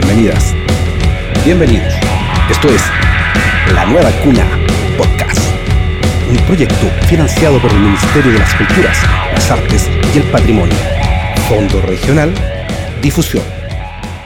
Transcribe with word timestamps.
Bienvenidas. 0.00 0.54
Bienvenidos. 1.44 1.92
Esto 2.50 2.68
es 2.68 2.80
La 3.74 3.84
Nueva 3.84 4.10
Cuna 4.22 4.46
Podcast. 4.96 5.38
Un 6.28 6.38
proyecto 6.46 6.88
financiado 7.06 7.60
por 7.60 7.70
el 7.70 7.78
Ministerio 7.78 8.32
de 8.32 8.38
las 8.38 8.54
Culturas, 8.54 8.96
las 9.32 9.50
Artes 9.50 9.88
y 10.14 10.18
el 10.18 10.24
Patrimonio. 10.30 10.74
Fondo 11.48 11.82
Regional 11.82 12.32
Difusión. 13.02 13.44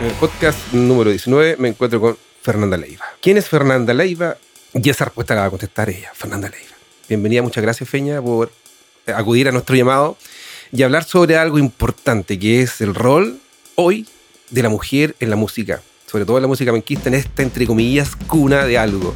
En 0.00 0.06
el 0.06 0.12
podcast 0.12 0.72
número 0.72 1.10
19 1.10 1.56
me 1.58 1.68
encuentro 1.70 2.00
con 2.00 2.16
Fernanda 2.40 2.76
Leiva. 2.76 3.04
¿Quién 3.20 3.36
es 3.36 3.48
Fernanda 3.48 3.92
Leiva? 3.92 4.36
Y 4.74 4.88
esa 4.88 5.06
respuesta 5.06 5.34
la 5.34 5.42
va 5.42 5.46
a 5.48 5.50
contestar 5.50 5.90
ella, 5.90 6.12
Fernanda 6.14 6.48
Leiva. 6.48 6.74
Bienvenida, 7.08 7.42
muchas 7.42 7.62
gracias 7.62 7.88
Feña 7.88 8.22
por 8.22 8.52
acudir 9.12 9.48
a 9.48 9.52
nuestro 9.52 9.74
llamado 9.74 10.16
y 10.72 10.82
hablar 10.84 11.04
sobre 11.04 11.36
algo 11.36 11.58
importante 11.58 12.38
que 12.38 12.62
es 12.62 12.80
el 12.80 12.94
rol 12.94 13.40
hoy 13.74 14.06
de 14.54 14.62
la 14.62 14.68
mujer 14.68 15.16
en 15.18 15.30
la 15.30 15.36
música, 15.36 15.82
sobre 16.06 16.24
todo 16.24 16.38
en 16.38 16.42
la 16.42 16.48
música 16.48 16.70
menquista, 16.70 17.08
en 17.08 17.16
esta, 17.16 17.42
entre 17.42 17.66
comillas, 17.66 18.14
cuna 18.28 18.64
de 18.64 18.78
algo. 18.78 19.12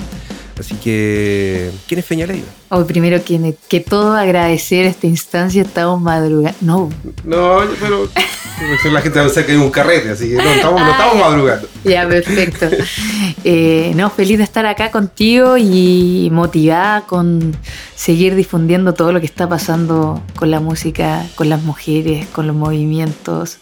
Así 0.58 0.74
que, 0.74 1.70
¿quién 1.86 2.00
es 2.00 2.06
Feña 2.06 2.26
Leiva? 2.26 2.46
Hoy 2.70 2.84
primero 2.84 3.22
que, 3.24 3.54
que 3.68 3.80
todo 3.80 4.14
agradecer 4.14 4.86
esta 4.86 5.06
instancia, 5.06 5.62
estamos 5.62 6.00
madrugando. 6.00 6.58
No. 6.60 6.90
No, 7.24 7.60
pero 7.80 8.08
la 8.92 9.00
gente 9.00 9.20
pensar 9.20 9.46
que 9.46 9.52
es 9.52 9.58
un 9.58 9.70
carrete, 9.70 10.10
así 10.10 10.28
que 10.28 10.34
no 10.34 10.50
estamos, 10.50 10.80
no 10.80 10.90
estamos 10.90 11.16
madrugando. 11.16 11.68
Ya, 11.84 12.08
perfecto. 12.08 12.68
Eh, 13.44 13.92
no, 13.94 14.10
feliz 14.10 14.36
de 14.38 14.44
estar 14.44 14.66
acá 14.66 14.90
contigo 14.90 15.56
y 15.56 16.28
motivada 16.32 17.02
con 17.02 17.56
seguir 17.94 18.34
difundiendo 18.34 18.94
todo 18.94 19.12
lo 19.12 19.20
que 19.20 19.27
está 19.27 19.48
pasando 19.48 20.20
con 20.34 20.50
la 20.50 20.60
música, 20.60 21.24
con 21.36 21.48
las 21.48 21.62
mujeres, 21.62 22.27
con 22.28 22.46
los 22.46 22.56
movimientos. 22.56 23.58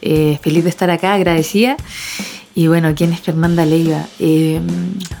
Eh, 0.00 0.38
feliz 0.42 0.64
de 0.64 0.70
estar 0.70 0.90
acá, 0.90 1.14
agradecida. 1.14 1.76
Y 2.54 2.66
bueno, 2.66 2.92
¿quién 2.96 3.12
es 3.12 3.20
Fernanda 3.20 3.64
Leiva? 3.64 4.06
Eh, 4.18 4.60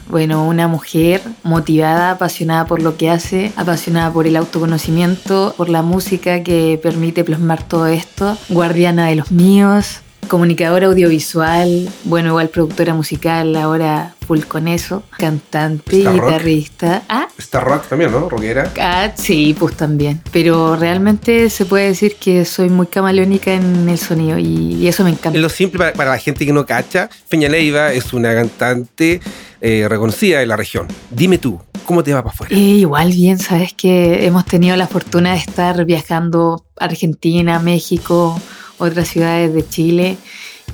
bueno, 0.08 0.46
una 0.46 0.66
mujer 0.66 1.22
motivada, 1.42 2.12
apasionada 2.12 2.66
por 2.66 2.82
lo 2.82 2.96
que 2.96 3.10
hace, 3.10 3.52
apasionada 3.56 4.12
por 4.12 4.26
el 4.26 4.36
autoconocimiento, 4.36 5.54
por 5.56 5.68
la 5.68 5.82
música 5.82 6.42
que 6.42 6.78
permite 6.82 7.22
plasmar 7.24 7.62
todo 7.62 7.86
esto, 7.86 8.36
guardiana 8.48 9.06
de 9.06 9.16
los 9.16 9.30
míos, 9.30 10.00
comunicadora 10.28 10.88
audiovisual, 10.88 11.88
bueno, 12.04 12.30
igual 12.30 12.48
productora 12.48 12.94
musical, 12.94 13.54
ahora 13.56 14.14
full 14.30 14.42
con 14.44 14.68
eso, 14.68 15.02
cantante, 15.18 15.96
y 15.96 16.06
guitarrista. 16.06 17.02
Ah, 17.08 17.26
está 17.36 17.58
rock 17.58 17.88
también, 17.88 18.12
¿no? 18.12 18.28
Rockera. 18.28 18.72
Ah, 18.80 19.10
sí, 19.16 19.56
pues 19.58 19.76
también. 19.76 20.22
Pero 20.30 20.76
realmente 20.76 21.50
se 21.50 21.64
puede 21.64 21.88
decir 21.88 22.14
que 22.14 22.44
soy 22.44 22.68
muy 22.68 22.86
camaleónica 22.86 23.52
en 23.52 23.88
el 23.88 23.98
sonido 23.98 24.38
y, 24.38 24.86
eso 24.86 25.02
me 25.02 25.10
encanta. 25.10 25.36
En 25.36 25.42
lo 25.42 25.48
simple, 25.48 25.90
para, 25.90 26.10
la 26.10 26.18
gente 26.18 26.46
que 26.46 26.52
no 26.52 26.64
cacha, 26.64 27.10
Peña 27.28 27.48
Leiva 27.48 27.92
es 27.92 28.12
una 28.12 28.32
cantante 28.32 29.20
eh, 29.60 29.86
reconocida 29.88 30.38
de 30.38 30.46
la 30.46 30.54
región. 30.54 30.86
Dime 31.10 31.38
tú, 31.38 31.60
¿cómo 31.84 32.04
te 32.04 32.14
va 32.14 32.22
para 32.22 32.32
afuera? 32.32 32.54
Eh, 32.54 32.60
igual 32.60 33.10
bien, 33.10 33.40
sabes 33.40 33.72
que 33.74 34.26
hemos 34.26 34.44
tenido 34.44 34.76
la 34.76 34.86
fortuna 34.86 35.32
de 35.32 35.38
estar 35.38 35.84
viajando 35.84 36.64
a 36.78 36.84
Argentina, 36.84 37.58
México, 37.58 38.40
otras 38.78 39.08
ciudades 39.08 39.52
de 39.52 39.68
Chile 39.68 40.18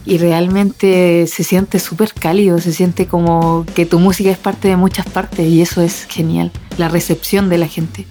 y 0.06 0.18
realmente 0.18 1.26
se 1.26 1.42
siente 1.42 1.80
súper 1.80 2.14
cálido, 2.14 2.58
se 2.60 2.72
siente 2.72 3.06
como 3.06 3.66
que 3.74 3.84
tu 3.84 3.98
música 3.98 4.30
es 4.30 4.38
parte 4.38 4.68
de 4.68 4.76
muchas 4.76 5.06
partes 5.06 5.46
y 5.46 5.60
eso 5.60 5.82
es 5.82 6.06
genial, 6.08 6.52
la 6.78 6.88
recepción 6.88 7.48
de 7.48 7.58
la 7.58 7.66
gente. 7.66 8.06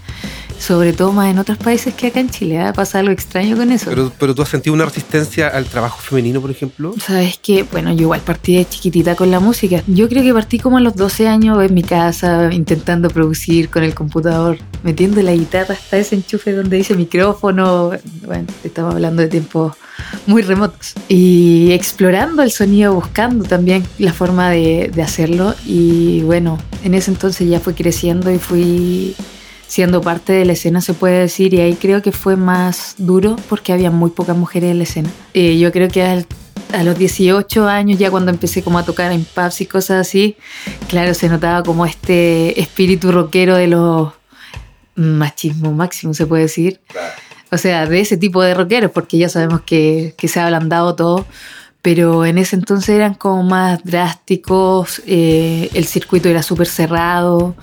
Sobre 0.59 0.93
todo 0.93 1.11
más 1.11 1.29
en 1.29 1.39
otros 1.39 1.57
países 1.57 1.93
que 1.93 2.07
acá 2.07 2.19
en 2.19 2.29
Chile, 2.29 2.55
¿eh? 2.59 2.71
pasa 2.73 2.99
algo 2.99 3.11
extraño 3.11 3.55
con 3.55 3.71
eso. 3.71 3.89
Pero, 3.89 4.11
pero 4.17 4.33
tú 4.33 4.41
has 4.41 4.49
sentido 4.49 4.73
una 4.73 4.85
resistencia 4.85 5.47
al 5.47 5.65
trabajo 5.65 5.99
femenino, 5.99 6.41
por 6.41 6.51
ejemplo. 6.51 6.93
Sabes 6.99 7.37
que, 7.37 7.63
bueno, 7.63 7.91
yo 7.93 8.01
igual 8.01 8.21
partí 8.21 8.57
de 8.57 8.65
chiquitita 8.65 9.15
con 9.15 9.31
la 9.31 9.39
música. 9.39 9.83
Yo 9.87 10.09
creo 10.09 10.23
que 10.23 10.33
partí 10.33 10.59
como 10.59 10.77
a 10.77 10.81
los 10.81 10.95
12 10.95 11.27
años 11.27 11.63
en 11.63 11.73
mi 11.73 11.83
casa, 11.83 12.49
intentando 12.51 13.09
producir 13.09 13.69
con 13.69 13.83
el 13.83 13.93
computador, 13.93 14.57
metiendo 14.83 15.21
la 15.21 15.33
guitarra 15.33 15.75
hasta 15.75 15.97
ese 15.97 16.15
enchufe 16.15 16.53
donde 16.53 16.77
dice 16.77 16.95
micrófono. 16.95 17.91
Bueno, 18.25 18.47
estamos 18.63 18.95
hablando 18.95 19.21
de 19.21 19.27
tiempos 19.27 19.73
muy 20.25 20.41
remotos. 20.41 20.94
Y 21.07 21.71
explorando 21.71 22.41
el 22.44 22.51
sonido, 22.51 22.94
buscando 22.94 23.45
también 23.45 23.85
la 23.97 24.13
forma 24.13 24.49
de, 24.49 24.91
de 24.94 25.01
hacerlo. 25.01 25.55
Y 25.65 26.21
bueno, 26.21 26.57
en 26.83 26.94
ese 26.94 27.11
entonces 27.11 27.49
ya 27.49 27.59
fui 27.59 27.73
creciendo 27.73 28.31
y 28.31 28.39
fui 28.39 29.15
siendo 29.67 30.01
parte 30.01 30.33
de 30.33 30.45
la 30.45 30.53
escena, 30.53 30.81
se 30.81 30.93
puede 30.93 31.19
decir, 31.19 31.53
y 31.53 31.61
ahí 31.61 31.75
creo 31.75 32.01
que 32.01 32.11
fue 32.11 32.35
más 32.35 32.95
duro 32.97 33.35
porque 33.49 33.73
había 33.73 33.91
muy 33.91 34.11
pocas 34.11 34.37
mujeres 34.37 34.71
en 34.71 34.77
la 34.77 34.83
escena. 34.83 35.09
Eh, 35.33 35.57
yo 35.57 35.71
creo 35.71 35.89
que 35.89 36.03
a 36.03 36.83
los 36.83 36.97
18 36.97 37.67
años, 37.67 37.99
ya 37.99 38.11
cuando 38.11 38.31
empecé 38.31 38.63
como 38.63 38.79
a 38.79 38.85
tocar 38.85 39.11
en 39.11 39.23
pubs 39.23 39.61
y 39.61 39.65
cosas 39.65 40.07
así, 40.07 40.37
claro, 40.87 41.13
se 41.13 41.29
notaba 41.29 41.63
como 41.63 41.85
este 41.85 42.59
espíritu 42.59 43.11
rockero 43.11 43.55
de 43.55 43.67
los 43.67 44.13
machismo 44.95 45.71
máximo, 45.73 46.13
se 46.13 46.25
puede 46.25 46.43
decir. 46.43 46.79
O 47.51 47.57
sea, 47.57 47.85
de 47.85 47.99
ese 47.99 48.17
tipo 48.17 48.41
de 48.41 48.53
rockeros, 48.53 48.91
porque 48.91 49.17
ya 49.17 49.29
sabemos 49.29 49.61
que, 49.61 50.15
que 50.17 50.27
se 50.27 50.39
ha 50.39 50.45
ablandado 50.45 50.95
todo, 50.95 51.25
pero 51.81 52.25
en 52.25 52.37
ese 52.37 52.55
entonces 52.55 52.89
eran 52.89 53.13
como 53.13 53.43
más 53.43 53.83
drásticos, 53.83 55.01
eh, 55.05 55.69
el 55.73 55.85
circuito 55.85 56.27
era 56.29 56.41
súper 56.41 56.67
cerrado. 56.67 57.55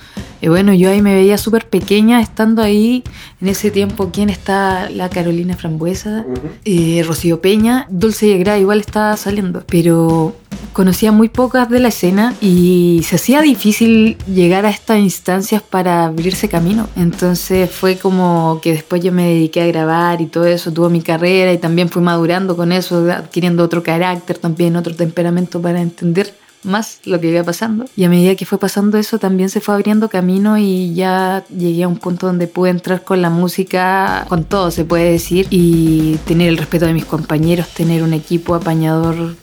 Y 0.42 0.48
bueno, 0.48 0.74
yo 0.74 0.90
ahí 0.90 1.00
me 1.00 1.14
veía 1.14 1.38
súper 1.38 1.68
pequeña 1.68 2.20
estando 2.20 2.62
ahí. 2.62 3.04
En 3.40 3.46
ese 3.46 3.70
tiempo, 3.70 4.10
¿quién 4.12 4.28
está? 4.28 4.90
La 4.90 5.08
Carolina 5.08 5.56
Frambuesa, 5.56 6.26
eh, 6.64 7.04
Rocío 7.06 7.40
Peña, 7.40 7.86
Dulce 7.88 8.26
y 8.26 8.32
igual 8.32 8.80
estaba 8.80 9.16
saliendo. 9.16 9.62
Pero 9.68 10.34
conocía 10.72 11.12
muy 11.12 11.28
pocas 11.28 11.70
de 11.70 11.78
la 11.78 11.88
escena 11.88 12.34
y 12.40 13.02
se 13.04 13.16
hacía 13.16 13.40
difícil 13.40 14.16
llegar 14.26 14.66
a 14.66 14.70
estas 14.70 14.98
instancias 14.98 15.62
para 15.62 16.06
abrirse 16.06 16.48
camino. 16.48 16.88
Entonces 16.96 17.70
fue 17.70 17.96
como 17.96 18.58
que 18.60 18.72
después 18.72 19.00
yo 19.00 19.12
me 19.12 19.28
dediqué 19.28 19.62
a 19.62 19.66
grabar 19.66 20.20
y 20.20 20.26
todo 20.26 20.46
eso, 20.46 20.72
tuve 20.72 20.88
mi 20.88 21.02
carrera 21.02 21.52
y 21.52 21.58
también 21.58 21.88
fui 21.88 22.02
madurando 22.02 22.56
con 22.56 22.72
eso, 22.72 23.08
adquiriendo 23.12 23.62
otro 23.62 23.84
carácter, 23.84 24.38
también 24.38 24.74
otro 24.74 24.96
temperamento 24.96 25.62
para 25.62 25.80
entender 25.80 26.34
más 26.64 27.00
lo 27.04 27.20
que 27.20 27.28
iba 27.28 27.42
pasando. 27.42 27.84
Y 27.96 28.04
a 28.04 28.08
medida 28.08 28.34
que 28.34 28.46
fue 28.46 28.58
pasando 28.58 28.98
eso, 28.98 29.18
también 29.18 29.50
se 29.50 29.60
fue 29.60 29.74
abriendo 29.74 30.08
camino 30.08 30.58
y 30.58 30.94
ya 30.94 31.44
llegué 31.56 31.84
a 31.84 31.88
un 31.88 31.96
punto 31.96 32.26
donde 32.26 32.46
pude 32.46 32.70
entrar 32.70 33.04
con 33.04 33.22
la 33.22 33.30
música, 33.30 34.24
con 34.28 34.44
todo 34.44 34.70
se 34.70 34.84
puede 34.84 35.10
decir, 35.10 35.46
y 35.50 36.16
tener 36.26 36.48
el 36.48 36.58
respeto 36.58 36.86
de 36.86 36.92
mis 36.92 37.04
compañeros, 37.04 37.68
tener 37.68 38.02
un 38.02 38.12
equipo 38.12 38.54
apañador 38.54 39.36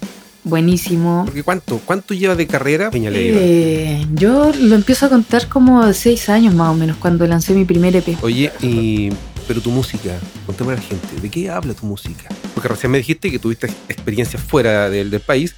buenísimo. 0.43 1.23
Porque 1.25 1.43
¿cuánto, 1.43 1.79
cuánto 1.85 2.13
lleva 2.13 2.35
de 2.35 2.47
carrera 2.47 2.89
Peña 2.91 3.11
eh, 3.13 4.05
yo 4.13 4.51
lo 4.59 4.75
empiezo 4.75 5.05
a 5.05 5.09
contar 5.09 5.47
como 5.47 5.91
seis 5.93 6.29
años 6.29 6.53
más 6.53 6.71
o 6.71 6.75
menos, 6.75 6.97
cuando 6.97 7.27
lancé 7.27 7.53
mi 7.53 7.65
primer 7.65 7.95
EP. 7.95 8.17
Oye, 8.21 8.51
y, 8.61 9.09
pero 9.47 9.61
tu 9.61 9.71
música, 9.71 10.17
contame 10.45 10.73
a 10.73 10.75
la 10.75 10.81
gente, 10.81 11.07
¿de 11.21 11.29
qué 11.29 11.49
habla 11.49 11.73
tu 11.73 11.85
música? 11.85 12.29
Porque 12.53 12.67
recién 12.67 12.91
me 12.91 12.97
dijiste 12.97 13.31
que 13.31 13.39
tuviste 13.39 13.67
experiencias 13.87 14.41
fuera 14.41 14.89
del, 14.89 15.09
del 15.09 15.21
país 15.21 15.55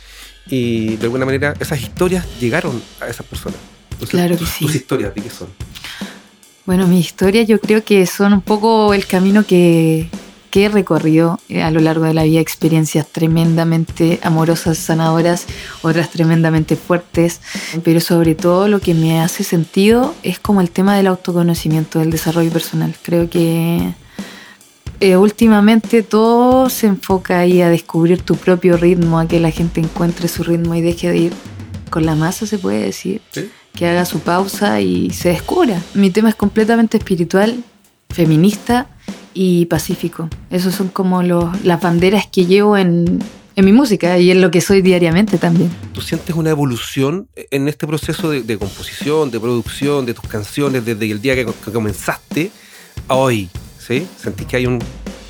y 0.51 0.97
de 0.97 1.06
alguna 1.06 1.25
manera 1.25 1.53
esas 1.59 1.81
historias 1.81 2.25
llegaron 2.39 2.81
a 3.00 3.07
esas 3.07 3.25
personas. 3.25 3.57
claro 4.09 4.38
que 4.38 4.45
sí. 4.45 4.66
¿Tus 4.66 4.75
historias 4.75 5.16
de 5.16 5.22
qué 5.22 5.29
son? 5.29 5.47
Bueno, 6.66 6.88
mis 6.88 7.07
historias 7.07 7.47
yo 7.47 7.59
creo 7.59 7.84
que 7.84 8.06
son 8.06 8.34
un 8.34 8.41
poco 8.41 8.94
el 8.94 9.07
camino 9.07 9.45
que, 9.45 10.09
que 10.51 10.66
he 10.66 10.69
recorrido 10.69 11.39
eh, 11.50 11.63
a 11.63 11.72
lo 11.72 11.79
largo 11.79 12.03
de 12.03 12.13
la 12.13 12.23
vida, 12.23 12.41
experiencias 12.41 13.07
tremendamente 13.07 14.19
amorosas, 14.22 14.78
sanadoras, 14.78 15.47
otras 15.81 16.12
tremendamente 16.12 16.75
fuertes, 16.75 17.39
pero 17.83 18.01
sobre 18.01 18.35
todo 18.35 18.68
lo 18.68 18.79
que 18.81 18.94
me 18.94 19.22
hace 19.22 19.44
sentido 19.44 20.13
es 20.22 20.39
como 20.39 20.62
el 20.62 20.69
tema 20.69 20.95
del 20.97 21.07
autoconocimiento, 21.07 22.00
del 22.00 22.12
desarrollo 22.12 22.51
personal. 22.51 22.94
Creo 23.01 23.29
que 23.29 23.94
eh, 25.01 25.17
últimamente 25.17 26.03
todo 26.03 26.69
se 26.69 26.88
enfoca 26.88 27.39
ahí 27.39 27.62
a 27.62 27.69
descubrir 27.69 28.22
tu 28.22 28.35
propio 28.35 28.78
ritmo, 28.78 29.19
a 29.19 29.28
que 29.28 29.39
la 29.39 29.51
gente 29.51 29.81
encuentre 29.81 30.28
su 30.28 30.44
ritmo 30.44 30.75
y 30.75 30.81
deje 30.81 31.09
de 31.09 31.17
ir 31.17 31.33
con 31.89 32.06
la 32.06 32.15
masa, 32.15 32.45
se 32.45 32.57
puede 32.57 32.86
decir. 32.86 33.21
Que 33.74 33.88
haga 33.88 34.06
su 34.06 34.19
pausa 34.19 34.80
y 34.80 35.09
se 35.09 35.30
descubra. 35.30 35.81
Mi 35.94 36.09
tema 36.12 36.30
es 36.30 36.36
completamente 36.36 36.98
espiritual, 36.98 37.63
feminista 38.09 38.88
y 39.33 39.65
pacífico. 39.65 40.30
Esos 40.50 40.75
son 40.75 40.89
como 40.89 41.24
los, 41.24 41.63
las 41.63 41.81
banderas 41.81 42.27
que 42.27 42.45
llevo 42.45 42.77
en, 42.77 43.19
en 43.56 43.65
mi 43.65 43.74
música 43.74 44.18
y 44.18 44.31
en 44.31 44.42
lo 44.42 44.51
que 44.51 44.62
soy 44.62 44.81
diariamente 44.81 45.38
también. 45.38 45.69
¿Tú 45.94 46.01
sientes 46.01 46.36
una 46.36 46.50
evolución 46.50 47.27
en 47.36 47.68
este 47.68 47.88
proceso 47.88 48.30
de, 48.30 48.57
composición, 48.57 49.31
de 49.31 49.39
producción, 49.39 50.06
de 50.06 50.13
tus 50.13 50.27
canciones 50.27 50.86
desde 50.86 51.09
el 51.12 51.21
día 51.21 51.36
que, 51.36 51.45
comenzaste 51.45 52.51
a 53.07 53.15
hoy? 53.15 53.50
¿Sí? 53.86 54.07
¿Sentís 54.22 54.48
que 54.48 54.57
hay 54.57 54.66
un, 54.66 54.80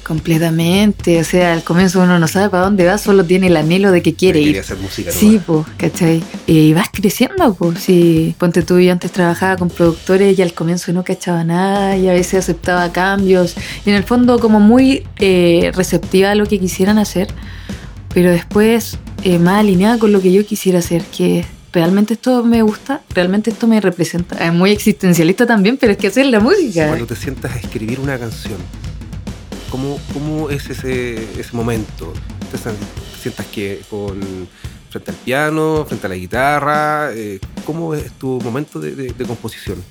Completamente, 0.04 1.22
o 1.22 1.24
sea, 1.24 1.54
al 1.54 1.64
comienzo 1.64 2.02
uno 2.02 2.20
no 2.20 2.28
sabe 2.28 2.50
para 2.50 2.64
dónde 2.64 2.86
va, 2.86 2.98
solo 2.98 3.24
tiene 3.24 3.48
el 3.48 3.56
anhelo 3.56 3.92
de 3.92 4.02
que 4.02 4.14
quiere 4.14 4.42
ir. 4.42 4.60
hacer 4.60 4.78
música. 4.78 5.10
Sí, 5.10 5.40
pues, 5.46 5.66
¿cachai? 5.78 6.22
Y 6.48 6.74
vas 6.74 6.90
creciendo, 6.92 7.54
pues, 7.54 7.80
sí. 7.80 8.36
Ponte 8.38 8.64
tú, 8.64 8.80
yo 8.80 8.92
antes 8.92 9.12
trabajaba 9.12 9.56
con 9.56 9.70
productores 9.70 10.38
y 10.38 10.42
al 10.42 10.54
comienzo 10.54 10.92
no 10.92 11.06
cachaba 11.06 11.46
nada 11.46 11.96
y 11.96 12.10
a 12.10 12.12
veces 12.12 12.40
aceptaba 12.40 12.92
cambios. 12.92 13.56
Y 13.86 13.92
en 13.92 13.96
el 13.96 14.04
fondo 14.04 14.40
como 14.40 14.60
muy 14.60 15.08
eh, 15.20 15.72
receptiva 15.76 16.32
a 16.32 16.36
lo 16.36 16.46
que 16.46 16.60
quisieran 16.60 16.98
hacer. 16.98 17.30
Pero 18.14 18.32
después 18.32 18.98
eh, 19.24 19.40
más 19.40 19.60
alineada 19.60 19.98
con 19.98 20.12
lo 20.12 20.22
que 20.22 20.34
yo 20.34 20.46
quisiera 20.46 20.80
hacer, 20.80 21.04
que 21.06 21.46
realmente 21.72 22.14
esto 22.16 22.44
me 22.44 22.62
gusta, 22.62 23.02
realmente 23.14 23.50
esto 23.52 23.68
me 23.68 23.80
representa. 23.80 24.38
Es 24.46 24.54
muy 24.54 24.72
existencialista 24.72 25.46
también, 25.46 25.78
pero 25.78 25.94
es 25.94 25.98
que 25.98 26.08
hacer 26.08 26.26
la 26.28 26.40
música. 26.40 26.88
Cuando 26.88 27.08
te 27.08 27.16
sientas 27.16 27.54
a 27.54 27.58
escribir 27.58 28.00
una 28.00 28.18
canción, 28.20 28.58
¿cómo, 29.70 30.00
cómo 30.14 30.50
es 30.50 30.70
ese, 30.70 31.40
ese 31.40 31.56
momento? 31.56 32.14
¿Te, 32.52 32.58
sientas 33.22 33.46
que 33.48 33.82
con 33.90 34.20
frente 34.90 35.12
al 35.12 35.18
piano, 35.18 35.86
frente 35.88 36.08
a 36.08 36.10
la 36.10 36.16
guitarra? 36.16 37.12
Eh, 37.14 37.40
¿Cómo 37.66 37.94
es 37.94 38.12
tu 38.14 38.40
momento 38.42 38.80
de 38.80 39.14
composición? 39.28 39.82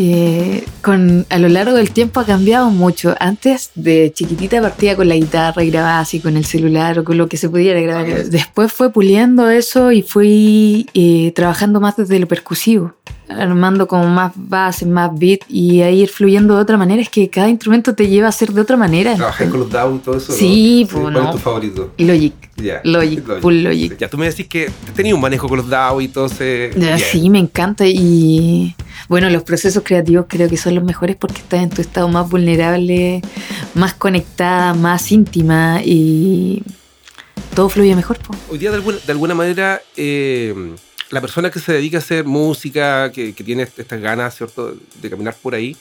Eh, 0.00 0.64
con, 0.80 1.26
a 1.28 1.38
lo 1.38 1.48
largo 1.48 1.76
del 1.76 1.90
tiempo 1.90 2.20
ha 2.20 2.24
cambiado 2.24 2.70
mucho. 2.70 3.16
Antes 3.18 3.72
de 3.74 4.12
chiquitita 4.14 4.60
partía 4.60 4.94
con 4.94 5.08
la 5.08 5.16
guitarra 5.16 5.64
y 5.64 5.70
grababa 5.70 5.98
así 5.98 6.20
con 6.20 6.36
el 6.36 6.44
celular 6.44 7.00
o 7.00 7.04
con 7.04 7.18
lo 7.18 7.28
que 7.28 7.36
se 7.36 7.48
pudiera 7.48 7.80
grabar. 7.80 8.26
Después 8.26 8.72
fue 8.72 8.92
puliendo 8.92 9.50
eso 9.50 9.90
y 9.90 10.02
fui 10.02 10.88
eh, 10.94 11.32
trabajando 11.34 11.80
más 11.80 11.96
desde 11.96 12.20
lo 12.20 12.28
percusivo, 12.28 12.94
armando 13.28 13.86
como 13.86 14.06
más 14.06 14.32
bases, 14.34 14.88
más 14.88 15.10
beat 15.18 15.40
y 15.48 15.82
ahí 15.82 16.02
ir 16.02 16.08
fluyendo 16.08 16.56
de 16.56 16.62
otra 16.62 16.76
manera. 16.76 17.02
Es 17.02 17.08
que 17.08 17.28
cada 17.28 17.48
instrumento 17.48 17.94
te 17.94 18.08
lleva 18.08 18.28
a 18.28 18.32
ser 18.32 18.52
de 18.52 18.60
otra 18.60 18.76
manera. 18.76 19.14
¿Trabajáis 19.14 19.50
con 19.50 19.60
los 19.60 19.70
DAW 19.70 19.96
y 19.96 19.98
todo 19.98 20.16
eso? 20.16 20.32
Sí, 20.32 20.82
¿no? 20.84 20.88
pues, 20.90 21.02
¿Cuál 21.02 21.14
no. 21.14 21.24
es 21.24 21.30
tu 21.32 21.38
favorito? 21.38 21.92
Logic. 21.98 22.34
Ya. 22.56 22.80
Logic, 22.84 23.22
full 23.40 23.62
Logic. 23.62 23.98
Ya, 23.98 24.08
tú 24.08 24.18
me 24.18 24.26
decís 24.26 24.46
que 24.48 24.70
tenías 24.94 25.14
un 25.14 25.20
manejo 25.20 25.48
con 25.48 25.58
los 25.58 25.68
DAW 25.68 26.00
y 26.00 26.08
todo 26.08 26.26
ese... 26.26 26.72
Sí, 26.98 27.30
me 27.30 27.38
encanta 27.38 27.86
y 27.86 28.74
bueno, 29.08 29.30
los 29.30 29.42
procesos 29.42 29.82
creativos 29.84 30.26
creo 30.28 30.48
que 30.48 30.56
son 30.56 30.74
los 30.74 30.84
mejores 30.84 31.16
porque 31.16 31.38
estás 31.38 31.62
en 31.62 31.70
tu 31.70 31.80
estado 31.80 32.08
más 32.08 32.28
vulnerable, 32.28 33.22
más 33.74 33.94
conectada, 33.94 34.74
más 34.74 35.10
íntima 35.12 35.80
y 35.84 36.62
todo 37.54 37.68
fluye 37.68 37.94
mejor. 37.96 38.18
po. 38.18 38.34
Hoy 38.50 38.58
día, 38.58 38.70
de 38.70 38.76
alguna, 38.76 38.98
de 39.04 39.12
alguna 39.12 39.34
manera, 39.34 39.80
eh, 39.96 40.54
la 41.10 41.20
persona 41.20 41.50
que 41.50 41.58
se 41.58 41.72
dedica 41.72 41.98
a 41.98 42.00
hacer 42.00 42.24
música, 42.24 43.10
que, 43.12 43.34
que 43.34 43.44
tiene 43.44 43.62
estas 43.62 44.00
ganas, 44.00 44.36
¿cierto?, 44.36 44.74
de 45.00 45.10
caminar 45.10 45.34
por 45.40 45.54
ahí, 45.54 45.76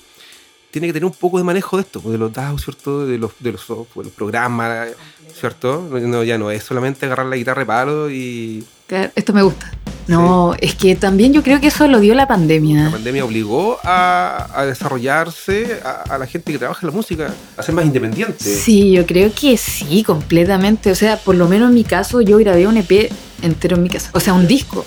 tiene 0.71 0.87
que 0.87 0.93
tener 0.93 1.05
un 1.05 1.13
poco 1.13 1.37
de 1.37 1.43
manejo 1.43 1.77
de 1.77 1.83
esto, 1.83 2.01
pues, 2.01 2.13
de 2.13 2.17
los 2.17 2.31
DAO, 2.31 2.57
¿cierto?, 2.57 3.05
de 3.05 3.17
los, 3.17 3.31
de 3.39 3.51
los, 3.51 3.61
software, 3.61 4.05
los 4.05 4.15
programas, 4.15 4.89
¿cierto? 5.33 5.87
No, 5.91 6.23
ya 6.23 6.37
no 6.37 6.51
es 6.51 6.63
solamente 6.63 7.05
agarrar 7.05 7.25
la 7.25 7.35
guitarra 7.35 7.61
de 7.61 7.65
palo 7.65 8.09
y 8.09 8.63
Claro, 8.87 9.11
Esto 9.15 9.33
me 9.33 9.41
gusta. 9.41 9.69
No, 10.07 10.55
es 10.61 10.73
que 10.75 10.95
también 10.95 11.33
yo 11.33 11.43
creo 11.43 11.59
que 11.59 11.67
eso 11.67 11.85
lo 11.89 11.99
dio 11.99 12.13
la 12.13 12.21
la 12.21 12.27
pandemia. 12.29 12.89
pandemia 12.89 13.25
obligó 13.25 13.77
a, 13.83 14.47
a 14.53 14.65
desarrollarse 14.65 15.81
a, 15.83 16.13
a 16.13 16.17
la 16.17 16.25
gente 16.25 16.53
que 16.53 16.57
trabaja 16.57 16.79
en 16.83 16.87
la 16.87 16.95
música, 16.95 17.33
a 17.57 17.61
ser 17.61 17.75
más 17.75 17.85
independiente. 17.85 18.41
Sí, 18.45 18.93
yo 18.93 19.05
creo 19.05 19.31
que 19.33 19.57
sí, 19.57 20.03
completamente. 20.03 20.91
O 20.91 20.95
sea, 20.95 21.17
por 21.17 21.35
lo 21.35 21.49
menos 21.49 21.67
en 21.67 21.75
mi 21.75 21.83
caso, 21.83 22.21
yo 22.21 22.37
grabé 22.37 22.65
un 22.67 22.77
EP 22.77 23.11
entero 23.41 23.75
en 23.75 23.83
mi 23.83 23.89
casa. 23.89 24.09
O 24.13 24.21
sea, 24.21 24.33
un 24.33 24.47
disco, 24.47 24.85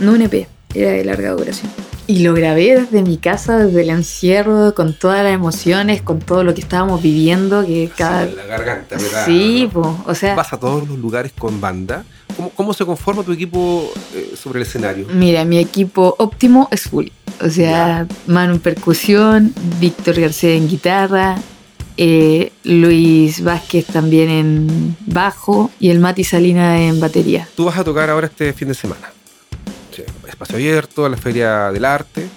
no 0.00 0.12
un 0.12 0.22
EP, 0.22 0.46
era 0.74 0.90
de 0.92 1.04
larga 1.04 1.32
duración. 1.32 1.70
Y 2.08 2.20
lo 2.20 2.34
grabé 2.34 2.80
desde 2.80 3.02
mi 3.02 3.16
casa, 3.16 3.58
desde 3.58 3.82
el 3.82 3.90
encierro, 3.90 4.74
con 4.74 4.94
todas 4.94 5.24
las 5.24 5.34
emociones, 5.34 6.02
con 6.02 6.20
todo 6.20 6.44
lo 6.44 6.54
que 6.54 6.60
estábamos 6.60 7.02
viviendo, 7.02 7.66
que 7.66 7.90
cada... 7.96 8.26
Sí, 8.26 8.34
la 8.36 8.46
garganta, 8.46 8.96
¿verdad? 8.96 9.26
Sí, 9.26 9.68
po, 9.72 9.98
o 10.06 10.14
sea, 10.14 10.36
Vas 10.36 10.52
a 10.52 10.60
todos 10.60 10.86
los 10.88 10.98
lugares 10.98 11.32
con 11.36 11.60
banda. 11.60 12.04
¿Cómo, 12.36 12.50
cómo 12.50 12.72
se 12.74 12.84
conforma 12.86 13.24
tu 13.24 13.32
equipo 13.32 13.90
eh, 14.14 14.34
sobre 14.36 14.60
el 14.60 14.66
escenario? 14.66 15.06
mira, 15.12 15.44
mi 15.44 15.58
equipo 15.58 16.14
óptimo 16.18 16.68
es 16.70 16.82
full. 16.82 17.08
O 17.40 17.50
sea, 17.50 18.06
Manu 18.26 18.54
en 18.54 18.60
percusión, 18.60 19.52
Víctor 19.80 20.20
García 20.20 20.54
en 20.54 20.68
guitarra, 20.68 21.36
eh, 21.96 22.52
Luis 22.62 23.42
Vázquez 23.42 23.86
también 23.86 24.28
en 24.28 24.96
bajo 25.06 25.70
y 25.80 25.90
el 25.90 25.98
Mati 25.98 26.24
Salina 26.24 26.82
en 26.82 27.00
batería. 27.00 27.48
Tú 27.56 27.64
vas 27.64 27.78
a 27.78 27.84
tocar 27.84 28.10
ahora 28.10 28.26
este 28.26 28.52
fin 28.52 28.68
de 28.68 28.74
semana. 28.74 29.15
Espacio 30.36 30.56
abierto, 30.56 31.06
a 31.06 31.08
la 31.08 31.16
Feria 31.16 31.72
del 31.72 31.86
Arte. 31.86 32.28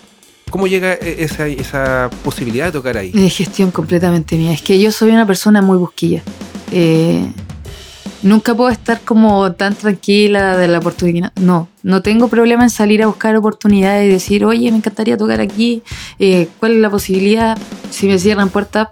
¿Cómo 0.50 0.68
llega 0.68 0.94
e- 0.94 1.18
esa, 1.22 1.48
esa 1.48 2.10
posibilidad 2.24 2.68
de 2.68 2.72
tocar 2.72 2.96
ahí? 2.98 3.12
De 3.12 3.30
gestión 3.30 3.72
completamente 3.72 4.38
mía. 4.38 4.54
Es 4.54 4.62
que 4.62 4.80
yo 4.80 4.90
soy 4.94 5.12
una 5.12 5.26
persona 5.28 5.62
muy 5.62 5.78
busquilla. 5.78 6.24
Eh, 6.72 7.30
nunca 8.24 8.56
puedo 8.56 8.70
estar 8.70 9.02
como 9.02 9.52
tan 9.52 9.76
tranquila 9.76 10.56
de 10.56 10.70
la 10.70 10.78
oportunidad. 10.80 11.34
No, 11.42 11.68
no 11.84 12.02
tengo 12.02 12.30
problema 12.30 12.64
en 12.64 12.70
salir 12.70 13.04
a 13.04 13.08
buscar 13.08 13.36
oportunidades 13.36 14.06
y 14.06 14.14
decir, 14.14 14.46
oye, 14.46 14.72
me 14.72 14.78
encantaría 14.78 15.18
tocar 15.18 15.42
aquí. 15.42 15.84
eh, 16.20 16.48
¿Cuál 16.58 16.76
es 16.76 16.78
la 16.80 16.90
posibilidad? 16.90 17.58
Si 17.90 18.08
me 18.08 18.18
cierran 18.18 18.48
puertas, 18.48 18.88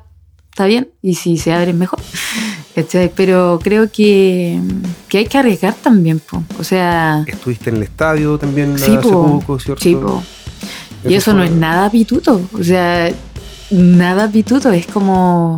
está 0.51 0.65
bien. 0.65 0.89
Y 1.01 1.15
si 1.15 1.38
se 1.38 1.54
abren, 1.54 1.77
mejor. 1.80 2.00
¿Cachai? 2.77 3.12
Pero 3.15 3.59
creo 3.63 3.89
que, 3.91 4.59
que 5.09 5.18
hay 5.18 5.25
que 5.25 5.35
arriesgar 5.39 5.74
también. 5.74 6.19
po. 6.19 6.44
O 6.59 6.63
sea, 6.63 7.24
Estuviste 7.25 7.71
en 7.71 7.77
el 7.77 7.83
estadio 7.83 8.38
también 8.38 8.77
Sí, 8.77 8.91
hace 8.95 8.97
po. 9.09 9.39
poco, 9.39 9.59
¿cierto? 9.59 9.81
sí, 9.81 9.95
po. 9.95 10.21
Y 11.09 11.15
eso 11.15 11.33
no 11.33 11.44
es 11.44 11.50
nada 11.51 11.89
pituto. 11.89 12.39
O 12.53 12.63
sea, 12.63 13.09
nada 13.71 14.29
pituto. 14.29 14.71
Es 14.71 14.85
como 14.85 15.57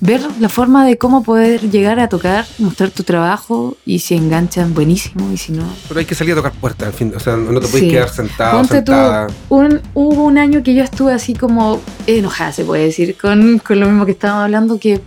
ver 0.00 0.20
la 0.40 0.50
forma 0.50 0.84
de 0.84 0.98
cómo 0.98 1.22
poder 1.22 1.70
llegar 1.70 1.98
a 2.00 2.08
tocar, 2.10 2.44
mostrar 2.58 2.90
tu 2.90 3.02
trabajo 3.02 3.78
y 3.86 4.00
si 4.00 4.14
enganchan, 4.16 4.74
buenísimo. 4.74 5.32
Y 5.32 5.38
si 5.38 5.52
no. 5.52 5.64
Pero 5.88 6.00
hay 6.00 6.04
que 6.06 6.14
salir 6.14 6.34
a 6.34 6.36
tocar 6.36 6.52
puertas, 6.52 6.88
al 6.88 6.92
fin. 6.92 7.14
O 7.16 7.20
sea, 7.20 7.34
no 7.36 7.60
te 7.60 7.66
puedes 7.68 7.80
Sí. 7.80 7.88
quedar 7.88 8.10
sentado, 8.10 8.58
Ponte 8.58 8.82
tú, 8.82 8.92
sentada. 8.92 9.28
un, 9.48 9.80
hubo 9.94 10.24
un 10.24 10.36
año 10.36 10.62
que 10.62 10.74
yo 10.74 10.84
estuve 10.84 11.14
así 11.14 11.32
como 11.32 11.80
enojada, 12.06 12.52
se 12.52 12.64
puede 12.66 12.84
decir, 12.84 13.16
con, 13.18 13.58
con 13.58 13.80
lo 13.80 13.86
mismo 13.86 14.04
que 14.04 14.12
estábamos 14.12 14.44
hablando, 14.44 14.78
que 14.78 15.00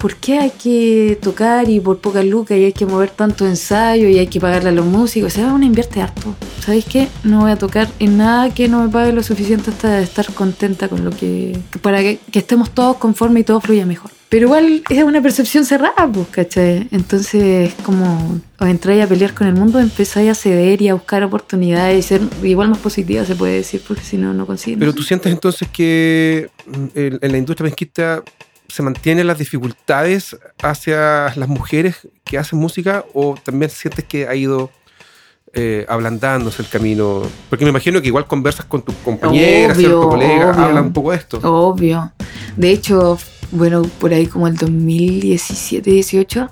¿por 0.00 0.16
qué 0.16 0.38
hay 0.38 0.50
que 0.50 1.18
tocar 1.20 1.68
y 1.68 1.78
por 1.78 1.98
pocas 1.98 2.24
lucas 2.24 2.56
y 2.56 2.64
hay 2.64 2.72
que 2.72 2.86
mover 2.86 3.10
tanto 3.10 3.46
ensayo 3.46 4.08
y 4.08 4.18
hay 4.18 4.26
que 4.26 4.40
pagarle 4.40 4.70
a 4.70 4.72
los 4.72 4.86
músicos? 4.86 5.34
O 5.34 5.36
sea, 5.36 5.52
uno 5.52 5.64
invierte 5.64 6.00
harto. 6.00 6.34
¿Sabéis 6.64 6.86
qué? 6.86 7.08
No 7.22 7.42
voy 7.42 7.50
a 7.50 7.56
tocar 7.56 7.88
en 7.98 8.16
nada 8.16 8.52
que 8.52 8.66
no 8.66 8.82
me 8.82 8.88
pague 8.88 9.12
lo 9.12 9.22
suficiente 9.22 9.70
hasta 9.70 10.00
estar 10.00 10.32
contenta 10.32 10.88
con 10.88 11.04
lo 11.04 11.10
que... 11.10 11.56
para 11.82 12.00
que, 12.00 12.18
que 12.32 12.38
estemos 12.38 12.70
todos 12.70 12.96
conformes 12.96 13.42
y 13.42 13.44
todo 13.44 13.60
fluya 13.60 13.84
mejor. 13.84 14.10
Pero 14.30 14.46
igual 14.46 14.82
es 14.88 15.02
una 15.02 15.20
percepción 15.20 15.64
cerrada, 15.66 16.08
pues, 16.10 16.28
¿cachai? 16.28 16.86
Entonces, 16.92 17.74
como 17.82 18.40
os 18.60 18.68
entráis 18.68 19.02
a 19.02 19.08
pelear 19.08 19.34
con 19.34 19.48
el 19.48 19.54
mundo, 19.54 19.80
empezáis 19.80 20.30
a 20.30 20.34
ceder 20.34 20.80
y 20.80 20.88
a 20.88 20.94
buscar 20.94 21.24
oportunidades 21.24 21.98
y 21.98 22.08
ser 22.08 22.20
igual 22.44 22.68
más 22.68 22.78
positiva, 22.78 23.24
se 23.24 23.34
puede 23.34 23.54
decir, 23.54 23.82
porque 23.86 24.04
si 24.04 24.16
no, 24.16 24.32
no 24.32 24.46
consiguen. 24.46 24.78
Pero 24.78 24.94
tú 24.94 25.02
sientes 25.02 25.32
entonces 25.32 25.68
que 25.68 26.48
mm, 26.64 26.86
en, 26.94 27.32
la 27.32 27.38
industria 27.38 27.68
penquista 27.68 28.22
se 28.70 28.82
mantienen 28.82 29.26
las 29.26 29.38
dificultades 29.38 30.36
hacia 30.62 31.34
las 31.36 31.48
mujeres 31.48 32.08
que 32.24 32.38
hacen 32.38 32.58
música 32.58 33.04
o 33.14 33.34
también 33.42 33.70
sientes 33.70 34.04
que 34.04 34.28
ha 34.28 34.34
ido 34.34 34.70
eh, 35.52 35.84
ablandándose 35.88 36.62
el 36.62 36.68
camino? 36.68 37.22
Porque 37.48 37.64
me 37.64 37.70
imagino 37.70 38.00
que 38.00 38.08
igual 38.08 38.26
conversas 38.26 38.66
con 38.66 38.82
tus 38.82 38.94
compañeras, 38.96 39.76
Obvio, 39.76 39.88
¿cierto? 39.88 40.08
colegas, 40.08 40.56
obvio. 40.56 40.66
hablan 40.66 40.84
un 40.86 40.92
poco 40.92 41.10
de 41.10 41.16
esto. 41.16 41.38
Obvio. 41.42 42.12
De 42.56 42.70
hecho, 42.70 43.18
bueno, 43.50 43.82
por 43.82 44.12
ahí 44.14 44.26
como 44.26 44.46
el 44.46 44.56
2017-18 44.56 46.50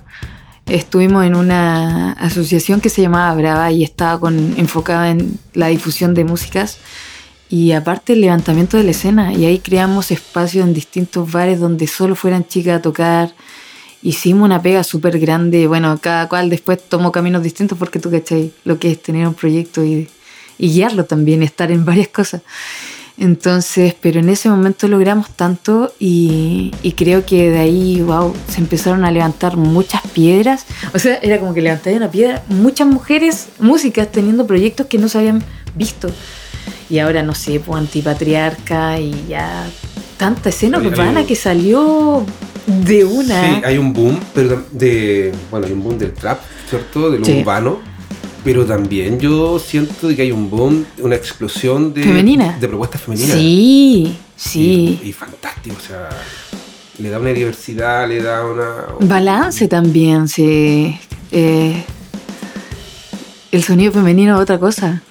estuvimos 0.65 1.25
en 1.25 1.35
una 1.35 2.11
asociación 2.13 2.81
que 2.81 2.89
se 2.89 3.01
llamaba 3.01 3.33
Brava 3.35 3.71
y 3.71 3.83
estaba 3.83 4.19
con, 4.19 4.53
enfocada 4.57 5.09
en 5.09 5.39
la 5.53 5.67
difusión 5.67 6.13
de 6.13 6.25
músicas 6.25 6.77
y 7.49 7.71
aparte 7.71 8.13
el 8.13 8.21
levantamiento 8.21 8.77
de 8.77 8.83
la 8.83 8.91
escena. 8.91 9.33
Y 9.33 9.45
ahí 9.45 9.59
creamos 9.59 10.11
espacios 10.11 10.65
en 10.65 10.73
distintos 10.73 11.31
bares 11.31 11.59
donde 11.59 11.87
solo 11.87 12.15
fueran 12.15 12.47
chicas 12.47 12.77
a 12.77 12.81
tocar. 12.81 13.33
Hicimos 14.03 14.45
una 14.45 14.61
pega 14.61 14.83
súper 14.83 15.19
grande. 15.19 15.65
Bueno, 15.65 15.97
cada 15.99 16.29
cual 16.29 16.49
después 16.49 16.79
tomó 16.87 17.11
caminos 17.11 17.41
distintos 17.41 17.77
porque 17.77 17.99
tú 17.99 18.11
cachai 18.11 18.53
lo 18.65 18.77
que 18.77 18.91
es 18.91 19.01
tener 19.01 19.27
un 19.27 19.33
proyecto 19.33 19.83
y, 19.83 20.07
guiarlo 20.59 21.05
también, 21.05 21.41
estar 21.41 21.71
en 21.71 21.85
varias 21.85 22.09
cosas. 22.09 22.43
Entonces, 23.17 23.95
pero 23.99 24.19
en 24.19 24.29
ese 24.29 24.47
momento 24.47 24.87
logramos 24.87 25.31
tanto 25.31 25.93
y, 25.99 26.71
y 26.83 26.93
creo 26.93 27.25
que 27.25 27.49
de 27.49 27.59
ahí, 27.59 28.01
wow, 28.01 28.33
se 28.47 28.61
empezaron 28.61 29.03
a 29.03 29.11
levantar 29.11 29.57
muchas 29.57 30.03
piedras. 30.13 30.65
O 30.93 30.99
sea, 30.99 31.15
era 31.15 31.39
como 31.39 31.53
que 31.53 31.61
levantaban 31.61 31.97
una 31.97 32.11
piedra, 32.11 32.43
muchas 32.47 32.87
mujeres 32.87 33.47
músicas 33.59 34.09
teniendo 34.11 34.45
proyectos 34.47 34.85
que 34.85 34.99
no 34.99 35.09
se 35.09 35.17
habían 35.17 35.43
visto. 35.75 36.09
Y 36.89 36.99
ahora, 36.99 37.21
no 37.23 37.35
sé, 37.35 37.59
pues 37.59 37.79
antipatriarca 37.79 38.99
y 38.99 39.25
ya 39.29 39.67
tanta 40.17 40.49
escena 40.49 40.79
Oye, 40.79 40.87
urbana 40.87 41.23
que 41.25 41.35
salió 41.35 42.25
de 42.65 43.05
una. 43.05 43.41
Sí, 43.57 43.61
hay 43.63 43.77
un 43.77 43.93
boom, 43.93 44.19
pero 44.33 44.63
de, 44.71 45.31
bueno, 45.51 45.67
hay 45.67 45.73
un 45.73 45.83
boom 45.83 45.97
del 45.99 46.13
trap, 46.13 46.39
¿cierto? 46.69 47.09
De 47.11 47.19
lo 47.19 47.25
Sí. 47.25 47.39
urbano. 47.41 47.79
Pero 48.43 48.65
también 48.65 49.19
yo 49.19 49.59
siento 49.59 50.07
que 50.15 50.21
hay 50.21 50.31
un 50.31 50.49
boom, 50.49 50.85
una 50.99 51.15
explosión 51.15 51.93
de, 51.93 52.03
Femenina. 52.03 52.57
de 52.59 52.67
propuestas 52.69 53.01
femeninas. 53.01 53.33
Sí, 53.37 54.17
sí. 54.35 54.99
Y, 55.03 55.09
y 55.09 55.13
fantástico, 55.13 55.75
o 55.77 55.85
sea, 55.85 56.09
le 56.99 57.09
da 57.09 57.19
una 57.19 57.31
diversidad, 57.31 58.07
le 58.07 58.21
da 58.23 58.45
una... 58.45 58.65
Balance 59.01 59.67
también, 59.67 60.27
sí. 60.29 60.97
Eh, 61.31 61.83
el 63.51 63.63
sonido 63.63 63.91
femenino 63.91 64.35
es 64.37 64.41
otra 64.41 64.57
cosa. 64.57 65.03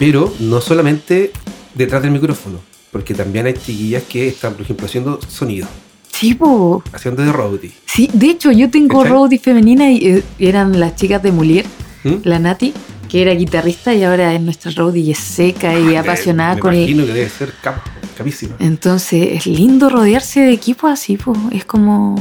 Pero 0.00 0.32
no 0.40 0.62
solamente 0.62 1.30
detrás 1.74 2.00
del 2.00 2.10
micrófono, 2.10 2.58
porque 2.90 3.12
también 3.12 3.44
hay 3.44 3.52
chiquillas 3.52 4.02
que 4.04 4.28
están, 4.28 4.54
por 4.54 4.62
ejemplo, 4.62 4.86
haciendo 4.86 5.20
sonido. 5.28 5.68
Sí, 6.10 6.32
po. 6.32 6.82
haciendo 6.90 7.22
de 7.22 7.30
roadie. 7.30 7.70
Sí, 7.84 8.08
de 8.10 8.30
hecho, 8.30 8.50
yo 8.50 8.70
tengo 8.70 9.04
roadie 9.04 9.38
femenina 9.38 9.92
y 9.92 10.06
eh, 10.06 10.24
eran 10.38 10.80
las 10.80 10.96
chicas 10.96 11.22
de 11.22 11.32
Mulier, 11.32 11.66
¿Mm? 12.04 12.14
la 12.24 12.38
Nati, 12.38 12.72
que 13.10 13.20
era 13.20 13.34
guitarrista 13.34 13.92
y 13.92 14.02
ahora 14.02 14.32
es 14.32 14.40
nuestra 14.40 14.70
roadie 14.70 15.02
y 15.02 15.10
es 15.10 15.18
seca 15.18 15.78
y 15.78 15.94
apasionada 15.96 16.54
me 16.54 16.60
con 16.62 16.72
el... 16.72 16.80
imagino 16.80 17.04
que 17.04 17.12
debe 17.12 17.28
ser 17.28 17.52
cap, 17.62 17.84
capísima. 18.16 18.56
Entonces, 18.58 19.28
es 19.32 19.46
lindo 19.46 19.90
rodearse 19.90 20.40
de 20.40 20.52
equipos 20.52 20.90
así, 20.90 21.18
po. 21.18 21.36
Es 21.52 21.66
como 21.66 22.16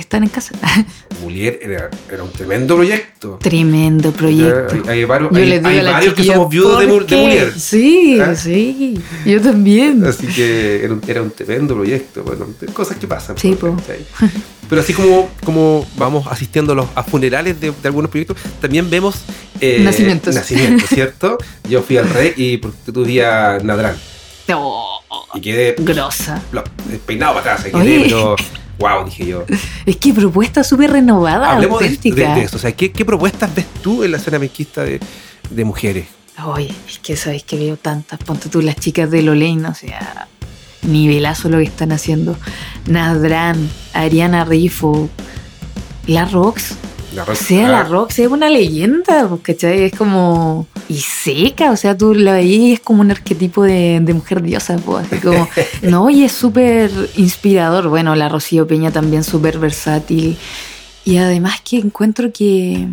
estar 0.00 0.22
en 0.22 0.28
casa. 0.28 0.52
Mulier 1.22 1.58
era, 1.62 1.90
era 2.10 2.22
un 2.22 2.30
tremendo 2.32 2.76
proyecto. 2.76 3.38
Tremendo 3.40 4.12
proyecto. 4.12 4.74
Hay, 4.86 4.98
hay 4.98 5.04
varios, 5.04 5.30
Yo 5.32 5.36
hay- 5.38 5.46
les 5.46 5.58
digo 5.58 5.68
hay 5.68 5.78
a 5.78 5.82
la 5.82 5.90
varios 5.92 6.14
que 6.14 6.24
somos 6.24 6.48
viudos 6.48 6.80
de, 6.80 6.86
¿por 6.86 7.06
de? 7.06 7.16
Mulier. 7.16 7.52
Sí, 7.58 8.18
¿Ah? 8.20 8.34
sí. 8.34 9.00
Yo 9.26 9.40
también. 9.40 10.04
Así 10.04 10.26
que 10.26 10.84
era 10.84 10.92
un, 10.94 11.02
era 11.06 11.22
un 11.22 11.30
tremendo 11.30 11.74
proyecto. 11.74 12.22
Bueno, 12.22 12.46
cosas 12.72 12.96
que 12.98 13.06
pasan. 13.06 13.36
Sí, 13.38 13.56
pues, 13.58 13.72
po. 13.72 13.78
¿cachai? 13.80 14.04
Pero 14.68 14.80
así 14.82 14.92
como, 14.92 15.30
como 15.44 15.86
vamos 15.96 16.26
asistiendo 16.28 16.72
a, 16.72 16.76
los, 16.76 16.86
a 16.94 17.02
funerales 17.02 17.58
de, 17.58 17.70
de 17.70 17.88
algunos 17.88 18.10
proyectos, 18.10 18.36
también 18.60 18.90
vemos 18.90 19.16
eh, 19.60 19.80
Nacimientos. 19.82 20.34
nacimientos, 20.34 20.88
¿cierto? 20.90 21.38
Yo 21.68 21.82
fui 21.82 21.96
al 21.96 22.08
rey 22.10 22.34
y 22.36 22.60
vi 23.06 23.20
a 23.20 23.58
Nadrán 23.62 23.96
Oh, 24.54 25.00
y 25.34 25.40
quedé 25.40 25.74
grosa. 25.78 26.40
peinado 27.06 27.34
para 27.34 27.54
atrás. 27.54 27.70
Quedé, 27.70 27.76
Oye. 27.98 28.00
pero 28.04 28.36
wow, 28.78 29.04
dije 29.04 29.26
yo. 29.26 29.44
Es 29.86 29.96
que 29.96 30.12
propuesta 30.14 30.62
súper 30.64 30.92
renovada, 30.92 31.52
Hablemos 31.52 31.80
auténtica. 31.82 32.16
de- 32.34 32.40
de 32.40 32.42
eso. 32.46 32.56
O 32.56 32.60
sea, 32.60 32.72
¿qué, 32.72 32.92
qué 32.92 33.04
propuestas 33.04 33.54
ves 33.54 33.66
tú 33.82 34.04
en 34.04 34.12
la 34.12 34.16
escena 34.18 34.38
menquista 34.38 34.84
de, 34.84 35.00
de 35.50 35.64
mujeres? 35.64 36.06
Oye, 36.44 36.72
es 36.88 36.98
que 37.00 37.16
sabéis 37.16 37.42
que 37.42 37.56
veo 37.56 37.76
tantas. 37.76 38.18
Ponte 38.20 38.48
tú 38.48 38.62
las 38.62 38.76
chicas 38.76 39.10
de 39.10 39.22
Lolain, 39.22 39.64
o 39.66 39.74
sea, 39.74 40.28
nivelazo 40.82 41.48
lo 41.48 41.58
que 41.58 41.64
están 41.64 41.90
haciendo. 41.92 42.36
Nadran, 42.86 43.68
Ariana 43.92 44.44
Rifo, 44.44 45.08
la 46.06 46.24
Rox. 46.26 46.74
La 47.14 47.24
rock- 47.24 47.36
sea 47.38 47.68
la 47.68 47.80
ah, 47.80 47.84
Rox, 47.84 48.18
es 48.18 48.28
una 48.28 48.50
leyenda, 48.50 49.26
pues, 49.28 49.40
¿cachai? 49.42 49.84
Es 49.84 49.92
como. 49.96 50.66
Y 50.88 50.98
seca, 50.98 51.70
o 51.72 51.76
sea, 51.76 51.96
tú 51.96 52.14
la 52.14 52.34
veías 52.34 52.60
y 52.60 52.72
es 52.74 52.80
como 52.80 53.00
un 53.00 53.10
arquetipo 53.10 53.62
de, 53.64 53.98
de 54.02 54.14
mujer 54.14 54.42
diosa, 54.42 54.76
pues, 54.76 55.06
así 55.06 55.20
como. 55.20 55.48
no, 55.82 56.10
y 56.10 56.24
es 56.24 56.32
súper 56.32 56.90
inspirador. 57.16 57.88
Bueno, 57.88 58.14
la 58.14 58.28
Rocío 58.28 58.66
Peña 58.66 58.90
también 58.90 59.24
súper 59.24 59.58
versátil. 59.58 60.36
Y 61.04 61.16
además 61.16 61.60
que 61.62 61.78
encuentro 61.78 62.30
que. 62.32 62.86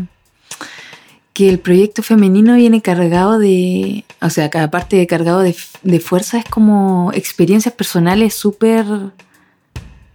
que 1.34 1.50
el 1.50 1.60
proyecto 1.60 2.02
femenino 2.02 2.56
viene 2.56 2.82
cargado 2.82 3.38
de. 3.38 4.06
O 4.22 4.30
sea, 4.30 4.50
aparte 4.62 4.96
de 4.96 5.08
cargado 5.08 5.42
de, 5.42 5.56
de 5.84 6.00
fuerza, 6.00 6.38
es 6.40 6.46
como 6.46 7.12
experiencias 7.14 7.74
personales 7.74 8.34
súper. 8.34 8.86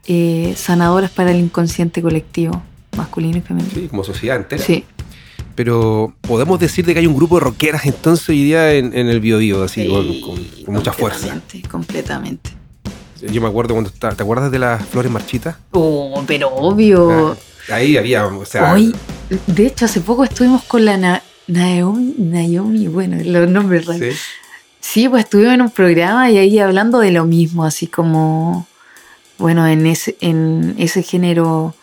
eh, 0.06 0.54
sanadoras 0.56 1.10
para 1.10 1.30
el 1.32 1.38
inconsciente 1.38 2.00
colectivo, 2.02 2.62
masculino 2.96 3.38
y 3.38 3.40
femenino. 3.40 3.72
Sí, 3.74 3.88
como 3.88 4.04
sociedad 4.04 4.36
entera. 4.36 4.62
Sí. 4.62 4.84
Pero 5.54 6.14
podemos 6.20 6.58
decir 6.60 6.84
de 6.86 6.92
que 6.94 7.00
hay 7.00 7.06
un 7.06 7.16
grupo 7.16 7.36
de 7.38 7.44
rockeras 7.44 7.84
entonces 7.86 8.28
hoy 8.28 8.44
día 8.44 8.72
en, 8.72 8.96
en 8.96 9.08
el 9.08 9.20
Bio 9.20 9.62
así, 9.62 9.86
con, 9.88 10.20
con- 10.20 10.44
con 10.64 10.74
mucha 10.74 10.92
fuerza. 10.92 11.28
Completamente, 11.28 11.68
completamente. 11.68 12.50
Yo 13.30 13.40
me 13.42 13.48
acuerdo 13.48 13.74
cuando 13.74 13.90
estaba, 13.90 14.14
¿te 14.14 14.22
acuerdas 14.22 14.50
de 14.50 14.58
las 14.58 14.84
flores 14.86 15.10
marchitas? 15.12 15.56
Oh, 15.72 16.22
pero 16.26 16.48
obvio. 16.54 17.32
Ah, 17.68 17.74
Ahí 17.74 17.96
había, 17.98 18.26
o 18.26 18.44
sea, 18.46 18.72
Hoy, 18.72 18.94
de 19.46 19.66
hecho, 19.66 19.84
hace 19.84 20.00
poco 20.00 20.24
estuvimos 20.24 20.62
con 20.64 20.84
la 20.84 20.96
Na- 20.96 21.22
Naomi, 21.46 22.14
Naomi, 22.16 22.86
bueno, 22.88 23.18
los 23.22 23.48
nombres 23.50 23.86
raros. 23.86 24.00
sí, 24.02 24.16
Sí, 24.82 25.08
pues 25.10 25.24
estuvimos 25.24 25.52
en 25.54 25.60
un 25.62 25.70
programa 25.70 26.30
y 26.30 26.38
ahí 26.38 26.58
hablando 26.58 26.98
de 27.00 27.10
lo 27.10 27.26
mismo, 27.26 27.64
así 27.66 27.86
como, 27.86 28.66
bueno, 29.36 29.66
en 29.66 29.84
ese, 29.86 30.16
en 30.20 30.74
ese 30.78 31.02
género 31.02 31.74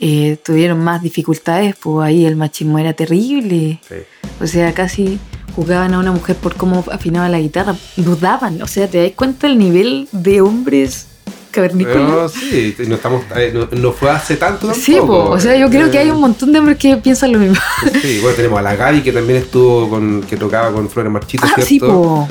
eh, 0.00 0.38
tuvieron 0.44 0.82
más 0.82 1.02
dificultades, 1.02 1.74
pues 1.80 2.06
ahí 2.06 2.24
el 2.26 2.36
machismo 2.36 2.78
era 2.78 2.92
terrible. 2.94 3.80
sí. 3.88 3.94
O 4.42 4.46
sea, 4.46 4.72
casi 4.72 5.18
juzgaban 5.54 5.92
a 5.92 5.98
una 5.98 6.12
mujer 6.12 6.34
por 6.36 6.54
cómo 6.56 6.82
afinaba 6.90 7.28
la 7.28 7.38
guitarra. 7.40 7.76
Dudaban, 7.96 8.62
o 8.62 8.66
sea, 8.66 8.88
¿te 8.88 9.02
das 9.02 9.12
cuenta 9.14 9.46
el 9.46 9.58
nivel 9.58 10.08
de 10.12 10.40
hombres 10.40 11.06
cavernícolas? 11.50 12.08
No, 12.08 12.28
sí, 12.30 12.74
no, 12.88 12.94
estamos, 12.94 13.22
eh, 13.36 13.50
no, 13.52 13.68
no 13.78 13.92
fue 13.92 14.08
hace 14.10 14.36
tanto 14.36 14.68
tampoco. 14.68 14.80
Sí, 14.82 14.96
po, 14.98 15.24
o 15.30 15.38
sea, 15.38 15.56
yo 15.56 15.68
creo 15.68 15.90
que 15.90 15.98
hay 15.98 16.08
Eh, 16.08 16.12
un 16.12 16.20
montón 16.22 16.52
de 16.52 16.58
hombres 16.60 16.78
que 16.78 16.96
piensan 16.96 17.32
lo 17.32 17.38
mismo. 17.38 17.56
Sí, 18.00 18.18
bueno, 18.22 18.34
tenemos 18.36 18.58
a 18.58 18.62
la 18.62 18.76
Gaby 18.76 19.02
que 19.02 19.12
también 19.12 19.40
estuvo 19.40 19.90
con, 19.90 20.22
que 20.22 20.36
tocaba 20.38 20.72
con 20.72 20.88
flores 20.88 21.12
marchitas, 21.12 21.50
Ah, 21.50 21.54
¿cierto? 21.56 21.68
sí, 21.68 21.80
po. 21.80 22.28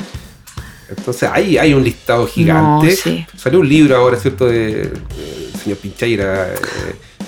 Entonces 0.88 1.28
ahí 1.32 1.56
hay 1.58 1.72
un 1.72 1.84
listado 1.84 2.26
gigante. 2.26 2.86
No, 2.88 2.92
sí. 2.92 3.24
Salió 3.36 3.60
un 3.60 3.68
libro 3.68 3.96
ahora, 3.96 4.16
¿cierto? 4.18 4.46
De, 4.48 4.90
señor 5.62 5.78
Pincheira, 5.78 6.48
eh, 6.48 6.56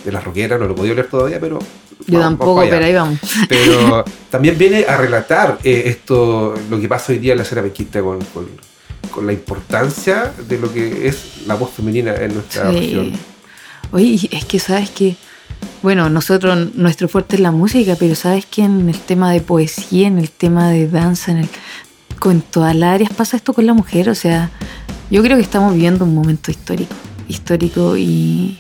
de 0.05 0.13
las 0.13 0.23
roqueras, 0.25 0.59
no 0.61 0.67
lo 0.67 0.75
podía 0.75 0.95
leer 0.95 1.09
todavía, 1.09 1.39
pero. 1.41 1.59
Yo 2.07 2.19
vamos- 2.19 2.23
tampoco, 2.31 2.55
vamos 2.57 2.71
pero 2.71 2.85
ahí 2.85 2.93
vamos. 2.95 3.19
Pero 3.49 4.05
también 4.31 4.59
viene 4.59 4.85
a 4.89 4.97
relatar 4.97 5.59
eh, 5.63 5.83
esto, 5.87 6.55
lo 6.71 6.81
que 6.81 6.89
pasa 6.89 7.13
hoy 7.13 7.19
día 7.19 7.33
en 7.33 7.39
la 7.39 7.45
escena 7.45 7.63
penquista 7.63 8.01
con, 8.03 8.19
con, 8.35 8.49
con 9.11 9.27
la 9.27 9.33
importancia 9.33 10.33
de 10.49 10.59
lo 10.59 10.73
que 10.73 11.07
es 11.07 11.47
la 11.47 11.55
voz 11.55 11.71
femenina 11.71 12.15
en 12.17 12.35
nuestra 12.35 12.71
Sí. 12.71 12.77
región. 12.79 13.13
Oye, 13.93 14.29
es 14.33 14.45
que 14.47 14.59
sabes 14.59 14.91
que, 14.91 15.17
bueno, 15.83 16.09
nosotros, 16.11 16.75
nuestro 16.75 17.09
fuerte 17.09 17.37
es 17.37 17.43
la 17.43 17.51
música, 17.53 17.95
pero 17.99 18.15
sabes 18.15 18.47
que 18.47 18.63
en 18.65 18.89
el 18.89 18.99
tema 18.99 19.31
de 19.33 19.41
poesía, 19.41 20.09
en 20.09 20.19
el 20.19 20.31
tema 20.31 20.71
de 20.71 20.89
danza, 20.89 21.31
en 21.33 21.39
el, 21.39 21.49
con 22.19 22.41
todas 22.41 22.75
las 22.75 22.95
áreas 22.95 23.13
pasa 23.13 23.37
esto 23.37 23.53
con 23.53 23.67
la 23.67 23.75
mujer. 23.75 24.09
O 24.09 24.15
sea, 24.15 24.51
yo 25.11 25.23
creo 25.23 25.37
que 25.37 25.43
estamos 25.43 25.75
viviendo 25.75 26.05
un 26.05 26.15
momento 26.15 26.51
histórico, 26.51 26.95
histórico 27.29 27.97
y, 27.97 28.59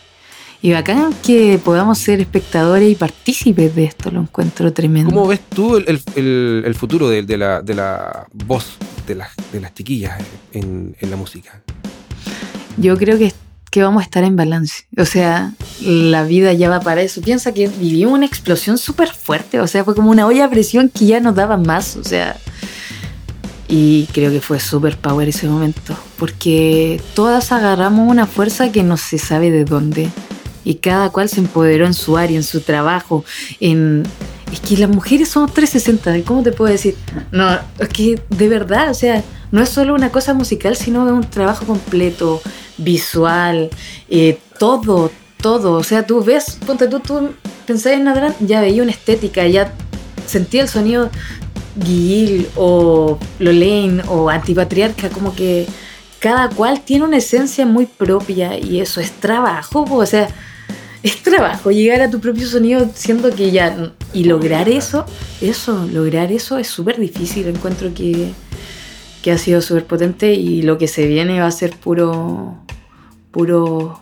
y 0.63 0.73
bacán 0.73 1.13
que 1.25 1.59
podamos 1.63 1.99
ser 1.99 2.21
espectadores 2.21 2.91
y 2.91 2.95
partícipes 2.95 3.75
de 3.75 3.85
esto. 3.85 4.11
Lo 4.13 4.21
encuentro 4.21 4.73
tremendo. 4.73 5.11
¿Cómo 5.11 5.27
ves 5.27 5.41
tú 5.55 5.77
el, 5.77 5.85
el- 5.89 6.03
el- 6.15 6.63
el 6.65 6.75
futuro 6.77 7.09
de, 7.09 7.23
de 7.23 7.37
la, 7.37 7.61
de 7.63 7.75
la 7.75 8.27
voz 8.33 8.77
de 9.07 9.17
las, 9.17 9.31
de 9.53 9.61
las 9.61 9.75
chiquillas 9.75 10.19
en, 10.53 10.95
en 11.01 11.11
la 11.11 11.17
música? 11.17 11.61
Yo 12.77 12.97
creo 12.97 13.19
que, 13.19 13.33
que 13.71 13.83
vamos 13.83 14.03
a 14.03 14.05
estar 14.05 14.23
en 14.25 14.37
balance. 14.37 14.85
O 14.97 15.05
sea, 15.05 15.53
la 15.81 16.23
vida 16.25 16.53
ya 16.53 16.69
va 16.71 16.81
para 16.81 17.03
eso. 17.03 17.21
Piensa 17.23 17.53
que 17.53 17.67
vivimos 17.69 18.15
una 18.15 18.27
explosión 18.27 18.79
súper 18.79 19.09
fuerte. 19.09 19.61
O 19.61 19.67
sea, 19.67 19.85
fue 19.85 19.95
como 19.97 20.11
una 20.11 20.27
olla 20.27 20.45
a 20.45 20.51
presión 20.51 20.89
que 20.89 21.07
ya 21.07 21.19
no 21.21 21.33
daba 21.33 21.57
más. 21.57 21.97
O 21.97 22.05
sea, 22.05 22.37
y 23.69 24.07
creo 24.13 24.31
que 24.31 24.41
fue 24.41 24.61
súper 24.61 24.97
power 24.97 25.29
ese 25.29 25.49
momento. 25.49 25.97
Porque 26.19 27.01
todas 27.15 27.51
agarramos 27.53 28.09
una 28.09 28.27
fuerza 28.27 28.71
que 28.71 28.83
no 28.85 28.97
se 28.97 29.19
sabe 29.19 29.51
de 29.51 29.65
dónde. 29.65 30.09
Y 30.65 30.77
cada 30.77 31.11
cual 31.11 31.29
se 31.29 31.41
empoderó 31.41 31.87
en 31.87 31.95
su 31.95 32.17
área, 32.17 32.37
en 32.37 32.43
su 32.43 32.61
trabajo, 32.61 33.25
en... 33.61 34.05
Es 34.53 34.61
que 34.61 34.77
las 34.77 34.91
mujeres 34.91 35.31
somos 35.31 35.55
360, 35.55 36.27
¿cómo 36.27 36.43
te 36.43 36.53
puedo 36.53 36.71
decir? 36.71 36.95
No, 37.31 37.59
es 37.79 37.89
que 37.89 38.21
de 38.29 38.49
verdad, 38.51 38.91
o 38.91 38.95
sea, 38.95 39.25
no 39.51 39.63
es 39.63 39.71
solo 39.71 39.95
una 39.95 40.11
cosa 40.11 40.35
musical, 40.35 40.77
sino 40.77 41.05
un 41.05 41.23
trabajo 41.23 41.65
completo, 41.65 42.43
visual, 42.77 43.71
eh, 44.11 44.39
todo, 44.59 45.11
todo. 45.39 45.73
O 45.73 45.83
sea, 45.83 46.07
tú 46.07 46.23
ves, 46.23 46.59
ponte 46.67 46.87
tú, 46.87 47.01
tú 47.01 47.31
pensás 47.67 47.93
en 47.93 48.05
Nadran, 48.05 48.35
ya 48.41 48.61
veía 48.61 48.83
una 48.83 48.93
estética, 48.93 49.47
ya 49.47 49.73
sentía 50.27 50.63
el 50.63 50.69
sonido 50.69 51.11
Guil 51.77 52.49
o 52.57 53.19
Lolaine 53.39 54.03
o 54.09 54.29
Antipatriarca, 54.29 55.09
como 55.09 55.35
que 55.35 55.67
cada 56.19 56.49
cual 56.49 56.81
tiene 56.81 57.05
una 57.05 57.17
esencia 57.17 57.67
muy 57.67 57.87
propia 57.87 58.57
y 58.59 58.81
eso 58.81 59.01
es 59.01 59.11
trabajo, 59.13 59.85
o 59.91 60.07
sea, 60.07 60.29
es 61.03 61.23
trabajo 61.23 61.71
llegar 61.71 62.01
a 62.01 62.11
tu 62.11 62.21
propio 62.21 62.47
sonido 62.47 62.89
siendo 62.95 63.35
que 63.35 63.51
ya 63.51 63.93
y 64.13 64.25
lograr 64.25 64.69
eso, 64.69 65.05
eso, 65.41 65.87
lograr 65.93 66.31
eso 66.31 66.59
es 66.59 66.69
súper 66.69 66.99
difícil, 66.99 67.49
encuentro 67.49 67.93
que, 67.93 68.31
que 69.23 69.33
ha 69.33 69.39
sido 69.39 69.61
súper 69.61 69.87
potente 69.87 70.33
y 70.35 70.63
lo 70.63 70.79
que 70.79 70.89
se 70.89 71.07
viene 71.07 71.41
va 71.41 71.47
a 71.47 71.53
ser 71.53 71.77
puro, 71.77 72.57
puro 73.31 74.01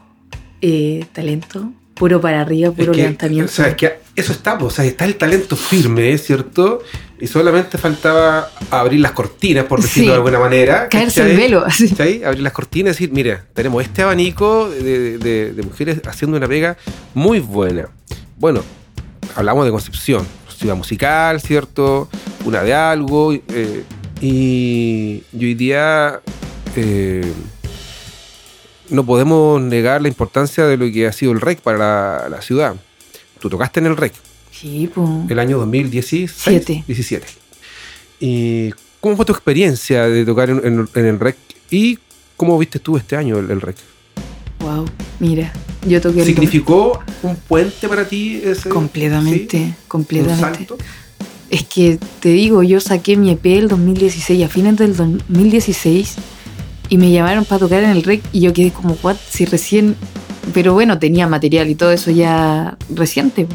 eh, 0.61 1.07
talento, 1.13 1.73
puro 1.95 2.21
para 2.21 2.43
arriba, 2.43 2.71
puro 2.73 2.93
Es 2.93 2.97
que, 2.97 3.03
levantamiento. 3.03 3.51
o 3.51 3.55
sea, 3.55 3.69
es 3.69 3.77
que 3.77 3.99
eso 4.17 4.33
está, 4.33 4.55
o 4.55 4.71
sea, 4.71 4.85
está 4.85 5.07
el 5.07 5.17
talento 5.17 5.57
firme, 5.57 6.13
¿es 6.13 6.25
cierto? 6.25 6.83
Y 7.21 7.27
solamente 7.27 7.77
faltaba 7.79 8.51
abrir 8.71 9.01
las 9.01 9.13
cortinas, 9.13 9.65
por 9.67 9.83
decirlo 9.83 10.05
Sí. 10.05 10.09
de 10.11 10.15
alguna 10.15 10.39
manera. 10.39 10.89
Caerse 10.89 11.31
el 11.31 11.37
velo, 11.37 11.63
así. 11.67 11.89
¿Cachai? 11.91 12.25
Abrir 12.25 12.43
las 12.43 12.53
cortinas 12.53 12.97
y 13.01 13.05
decir, 13.05 13.13
mira, 13.15 13.45
tenemos 13.55 13.83
este 13.83 14.03
abanico 14.03 14.69
de, 14.71 15.19
de- 15.19 15.53
de 15.53 15.63
mujeres 15.63 16.01
haciendo 16.07 16.37
una 16.39 16.49
pega 16.49 16.77
muy 17.15 17.41
buena. 17.41 17.89
Bueno, 18.39 18.63
hablamos 19.37 19.67
de 19.67 19.71
Concepción, 19.71 20.27
ciudad 20.57 20.77
musical, 20.77 21.41
¿cierto? 21.41 22.09
Una 22.45 22.63
de 22.63 22.73
algo. 22.75 23.33
eh, 23.35 23.85
y, 24.23 25.23
y 25.33 25.45
hoy 25.45 25.55
día 25.55 26.21
eh, 26.77 27.33
no 28.89 29.05
podemos 29.07 29.61
negar 29.61 30.03
la 30.03 30.09
importancia 30.09 30.67
de 30.67 30.77
lo 30.77 30.91
que 30.91 31.07
ha 31.07 31.13
sido 31.13 31.33
el 31.33 31.41
REC 31.41 31.61
para 31.61 31.79
la, 31.79 32.29
la 32.29 32.43
ciudad. 32.43 32.75
Tú 33.39 33.49
tocaste 33.49 33.81
en 33.81 33.87
el 33.87 33.97
REC 33.97 34.13
Sí, 34.61 34.91
pues. 34.95 35.09
el 35.29 35.39
año 35.39 35.59
2017. 35.59 36.33
Siete. 36.37 36.85
17. 36.87 37.27
¿Y 38.21 38.71
cómo 39.01 39.17
fue 39.17 39.25
tu 39.25 39.33
experiencia 39.33 40.05
de 40.05 40.25
tocar 40.25 40.51
en, 40.51 40.61
en- 40.65 40.89
en 40.95 41.07
el 41.07 41.19
REC? 41.21 41.37
¿Y 41.71 41.99
cómo 42.37 42.59
viste 42.59 42.79
tú 42.79 42.97
este 42.97 43.17
año 43.17 43.39
el, 43.39 43.51
el 43.51 43.61
REC? 43.61 43.77
Wow. 44.61 44.85
Mira, 45.21 45.53
yo 45.87 46.01
toqué 46.01 46.21
el 46.21 46.27
¿Significó 46.27 47.01
un 47.23 47.37
puente 47.37 47.89
para 47.89 48.07
ti 48.07 48.41
ese? 48.45 48.69
completamente, 48.69 49.59
¿sí? 49.59 49.65
¿Un 49.65 49.75
completamente. 49.89 50.41
salto? 50.59 50.79
Es 51.49 51.65
que 51.65 51.99
te 52.21 52.29
digo, 52.29 52.63
yo 52.63 52.79
saqué 52.81 53.17
mi 53.17 53.31
EP 53.31 53.45
el 53.47 53.69
2016, 53.69 54.45
a 54.45 54.49
fines 54.49 54.77
del 54.77 54.95
2016, 54.97 56.17
y 56.91 56.97
me 56.99 57.11
llamaron 57.11 57.45
para 57.45 57.59
tocar 57.61 57.83
en 57.83 57.91
el 57.91 58.03
REC 58.03 58.23
y 58.33 58.41
yo 58.41 58.53
quedé 58.53 58.71
como, 58.71 58.97
what, 59.03 59.17
si 59.31 59.47
recién... 59.47 59.97
Pero 60.55 60.73
bueno, 60.73 60.99
tenía 60.99 61.27
material 61.27 61.69
y 61.69 61.75
todo 61.75 61.93
eso 61.93 62.11
ya 62.11 62.77
reciente, 62.95 63.45
po. 63.45 63.55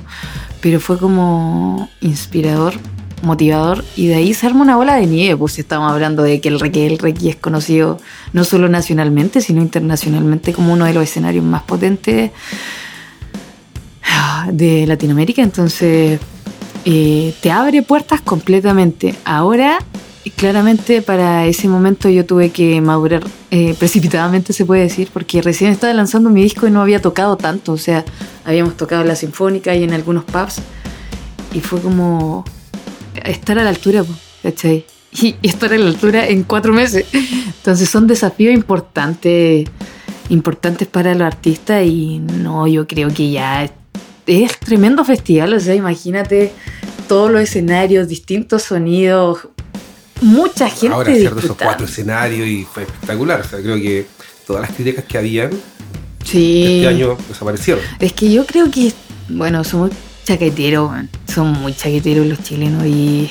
Pero 0.65 0.79
fue 0.79 0.97
como 0.97 1.87
inspirador, 2.01 2.73
motivador, 3.21 3.85
y 3.95 4.07
de 4.07 4.15
ahí 4.15 4.33
se 4.33 4.47
arma 4.47 4.63
una 4.63 4.75
bola 4.75 4.95
de 4.95 5.05
nieve, 5.05 5.37
pues 5.37 5.59
estamos 5.59 5.91
hablando 5.91 6.23
de 6.23 6.41
que 6.41 6.49
el 6.49 6.59
REC, 6.59 6.77
el 6.77 7.27
es 7.27 7.35
conocido 7.35 7.99
no 8.33 8.43
solo 8.43 8.67
nacionalmente, 8.67 9.41
sino 9.41 9.61
internacionalmente 9.61 10.53
como 10.53 10.73
uno 10.73 10.85
de 10.85 10.95
los 10.95 11.03
escenarios 11.03 11.45
más 11.45 11.61
potentes 11.61 12.31
de 14.51 14.87
Latinoamérica, 14.87 15.43
entonces 15.43 16.19
eh, 16.83 17.35
te 17.41 17.51
abre 17.51 17.83
puertas 17.83 18.21
completamente. 18.21 19.13
Ahora, 19.23 19.77
claramente 20.31 21.01
para 21.01 21.45
ese 21.45 21.67
momento 21.67 22.09
yo 22.09 22.25
tuve 22.25 22.49
que 22.49 22.81
madurar 22.81 23.23
eh, 23.51 23.75
precipitadamente, 23.77 24.53
se 24.53 24.65
puede 24.65 24.81
decir, 24.81 25.09
porque 25.13 25.41
recién 25.41 25.71
estaba 25.71 25.93
lanzando 25.93 26.29
mi 26.29 26.41
disco 26.41 26.67
y 26.67 26.71
no 26.71 26.81
había 26.81 26.99
tocado 27.01 27.37
tanto, 27.37 27.73
o 27.73 27.77
sea, 27.77 28.03
habíamos 28.43 28.75
tocado 28.75 29.03
la 29.03 29.15
Sinfónica 29.15 29.75
y 29.75 29.83
en 29.83 29.93
algunos 29.93 30.23
pubs, 30.23 30.55
y 31.53 31.59
fue 31.59 31.79
como 31.79 32.43
estar 33.23 33.59
a 33.59 33.63
la 33.63 33.69
altura, 33.69 34.03
¿cachai? 34.41 34.85
Y, 35.11 35.35
y 35.41 35.47
estar 35.47 35.71
a 35.71 35.77
la 35.77 35.87
altura 35.87 36.27
en 36.27 36.43
cuatro 36.43 36.73
meses. 36.73 37.05
Entonces 37.13 37.89
son 37.89 38.07
desafíos 38.07 38.53
importantes, 38.53 39.69
importantes 40.29 40.87
para 40.87 41.13
los 41.13 41.23
artistas 41.23 41.85
y 41.85 42.19
no, 42.19 42.67
yo 42.67 42.87
creo 42.87 43.09
que 43.13 43.31
ya 43.31 43.63
es, 43.63 43.71
es 44.25 44.59
tremendo 44.59 45.05
festival, 45.05 45.53
o 45.53 45.59
sea, 45.59 45.75
imagínate 45.75 46.51
todos 47.07 47.31
los 47.31 47.41
escenarios, 47.41 48.07
distintos 48.07 48.63
sonidos, 48.63 49.47
mucha 50.21 50.69
gente 50.69 50.93
Ahora 50.95 51.11
de 51.11 51.23
esos 51.23 51.57
cuatro 51.57 51.85
escenarios 51.85 52.47
y 52.47 52.63
fue 52.63 52.83
espectacular. 52.83 53.41
O 53.41 53.43
sea, 53.43 53.59
creo 53.59 53.75
que 53.75 54.07
todas 54.45 54.61
las 54.61 54.71
críticas 54.71 55.05
que 55.05 55.17
habían 55.17 55.51
Sí. 56.23 56.63
este 56.77 56.87
año 56.87 57.17
desaparecieron. 57.27 57.83
Es 57.99 58.13
que 58.13 58.31
yo 58.31 58.45
creo 58.45 58.71
que, 58.71 58.91
bueno, 59.29 59.63
somos 59.63 59.91
chaqueteros, 60.25 60.91
son 61.31 61.51
muy 61.53 61.73
chaqueteros 61.75 62.25
los 62.25 62.41
chilenos 62.41 62.83
y, 62.87 63.29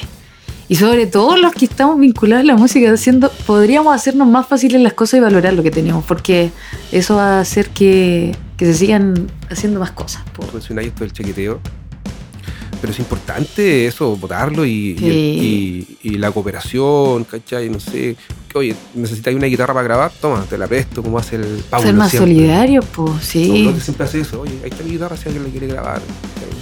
y 0.69 0.77
sobre 0.77 1.09
todo 1.09 1.37
los 1.37 1.53
que 1.55 1.65
estamos 1.65 1.99
vinculados 1.99 2.45
a 2.45 2.47
la 2.47 2.57
música, 2.57 2.93
haciendo, 2.93 3.31
podríamos 3.47 3.93
hacernos 3.93 4.29
más 4.29 4.47
fáciles 4.47 4.81
las 4.81 4.93
cosas 4.93 5.19
y 5.19 5.21
valorar 5.21 5.55
lo 5.55 5.65
que 5.65 5.73
tenemos, 5.73 6.05
porque 6.05 6.51
eso 6.93 7.17
va 7.17 7.39
a 7.39 7.41
hacer 7.41 7.71
que, 7.71 8.37
que 8.57 8.67
se 8.67 8.75
sigan 8.75 9.29
haciendo 9.51 9.81
más 9.81 9.91
cosas. 9.91 10.23
po. 10.33 10.47
mencionáis 10.53 10.89
esto 10.89 11.03
del 11.03 11.13
chequeteo. 11.13 11.61
Pero 12.85 12.93
es 12.93 12.99
importante 12.99 13.87
eso, 13.87 14.15
votarlo 14.15 14.67
y, 14.67 14.95
Sí. 14.99 15.07
y, 15.07 16.07
y- 16.07 16.11
y 16.15 16.19
la 16.19 16.31
cooperación, 16.31 17.25
¿cachai? 17.25 17.71
No 17.71 17.81
sé. 17.81 18.15
Que, 18.47 18.59
oye, 18.59 18.75
necesitáis 18.95 19.35
una 19.39 19.47
guitarra 19.47 19.73
para 19.73 19.85
grabar, 19.85 20.13
toma, 20.21 20.45
te 20.45 20.59
la 20.59 20.67
presto, 20.69 21.03
como 21.03 21.19
hace 21.19 21.37
el 21.37 21.65
Pablo. 21.71 21.87
Ser 21.87 21.95
más 21.95 22.11
siempre. 22.11 22.35
solidarios, 22.35 22.85
pues, 22.95 23.25
sí. 23.25 23.49
Pablo 23.49 23.75
que 23.75 23.81
siempre 23.81 24.05
hace 24.05 24.21
eso. 24.21 24.43
Oye, 24.43 24.53
ahí 24.63 24.69
está 24.69 24.85
mi 24.85 24.91
guitarra 24.91 25.17
si 25.17 25.29
alguien 25.31 25.45
la 25.45 25.51
quiere 25.51 25.67
grabar. 25.69 26.03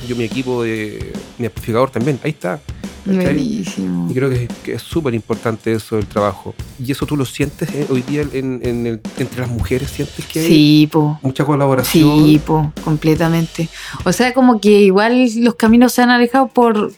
Yo, 0.07 0.15
mi 0.15 0.23
equipo 0.23 0.63
de. 0.63 1.13
Mi 1.39 1.47
amplificador 1.47 1.91
también, 1.91 2.21
ahí 2.23 2.31
está. 2.31 2.61
¿Cachai? 3.05 3.25
Buenísimo. 3.35 4.09
Y 4.11 4.15
creo 4.15 4.31
que, 4.31 4.49
que 4.63 4.75
es 4.75 4.83
súper 4.83 5.15
importante 5.15 5.73
eso 5.73 5.97
del 5.97 6.07
trabajo. 6.07 6.55
Y 6.85 6.93
eso 6.93 7.07
tú 7.07 7.17
lo 7.17 7.25
sientes 7.25 7.69
eh, 7.75 7.87
hoy 7.91 8.03
día 8.03 8.23
en, 8.33 8.61
en 8.63 8.87
el- 8.87 9.01
entre 9.19 9.41
las 9.41 9.51
mujeres, 9.51 9.91
sientes 9.91 10.25
que 10.27 10.41
hay 10.41 10.47
Sí, 10.47 10.89
pues. 10.91 11.17
mucha 11.23 11.45
colaboración. 11.45 12.25
Sí, 12.25 12.41
po, 12.45 12.73
completamente. 12.85 13.69
O 14.05 14.13
sea, 14.13 14.33
como 14.35 14.61
que 14.61 14.71
igual 14.83 15.27
los 15.39 15.55
caminos 15.55 15.93
se 15.93 16.03
han 16.03 16.11
alejado 16.11 16.49
por, 16.49 16.93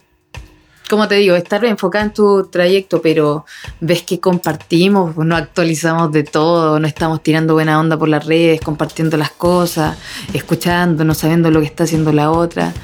como 0.91 1.09
te 1.09 1.15
digo, 1.15 1.35
estar 1.35 1.65
enfocada 1.65 2.05
en 2.05 2.13
tu 2.13 2.45
trayecto, 2.49 3.01
pero 3.01 3.47
ves 3.81 4.03
que 4.03 4.21
compartimos, 4.21 5.17
no 5.17 5.35
actualizamos 5.35 6.13
de 6.13 6.25
todo, 6.25 6.79
no 6.79 6.87
estamos 6.87 7.23
tirando 7.23 7.55
buena 7.55 7.81
onda 7.81 7.99
por 7.99 8.09
las 8.09 8.27
redes, 8.27 8.61
compartiendo 8.61 9.17
las 9.17 9.31
cosas, 9.31 9.97
escuchándonos, 10.35 11.17
sabiendo 11.19 11.51
lo 11.51 11.61
que 11.61 11.67
está 11.67 11.85
haciendo 11.85 12.13
la 12.13 12.31
otra 12.31 12.75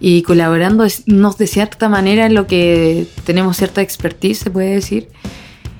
y 0.00 0.22
colaborándonos 0.22 1.38
de 1.38 1.46
cierta 1.46 1.88
manera 1.88 2.26
en 2.26 2.34
lo 2.34 2.46
que 2.46 3.06
tenemos 3.24 3.56
cierta 3.56 3.80
expertise, 3.82 4.38
se 4.38 4.50
puede 4.50 4.70
decir. 4.74 5.08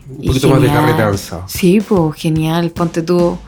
Un 0.09 0.27
poquito 0.27 0.48
más 0.48 0.61
de 0.62 0.68
carretanza. 0.68 1.42
Sí, 1.46 1.81
pues 1.81 2.14
genial. 2.20 2.70
Ponte 2.70 3.03
tú. 3.03 3.38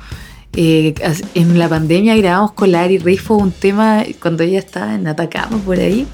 eh, 0.55 0.95
en 1.35 1.59
la 1.59 1.69
pandemia 1.69 2.17
grabamos 2.17 2.53
con 2.53 2.73
la 2.73 2.83
Ari 2.83 2.99
Rifo 2.99 3.35
un 3.35 3.53
tema 3.53 4.05
cuando 4.23 4.43
ella 4.43 4.59
estaba 4.59 4.95
en 4.95 5.07
Atacama 5.07 5.59
por 5.59 5.79
ahí. 5.79 6.07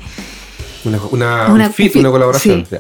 Una, 0.85 0.99
una, 1.13 1.47
Una- 1.53 1.67
un 1.69 1.73
fit, 1.73 1.95
una 1.97 2.11
colaboración. 2.11 2.67
sí. 2.69 2.77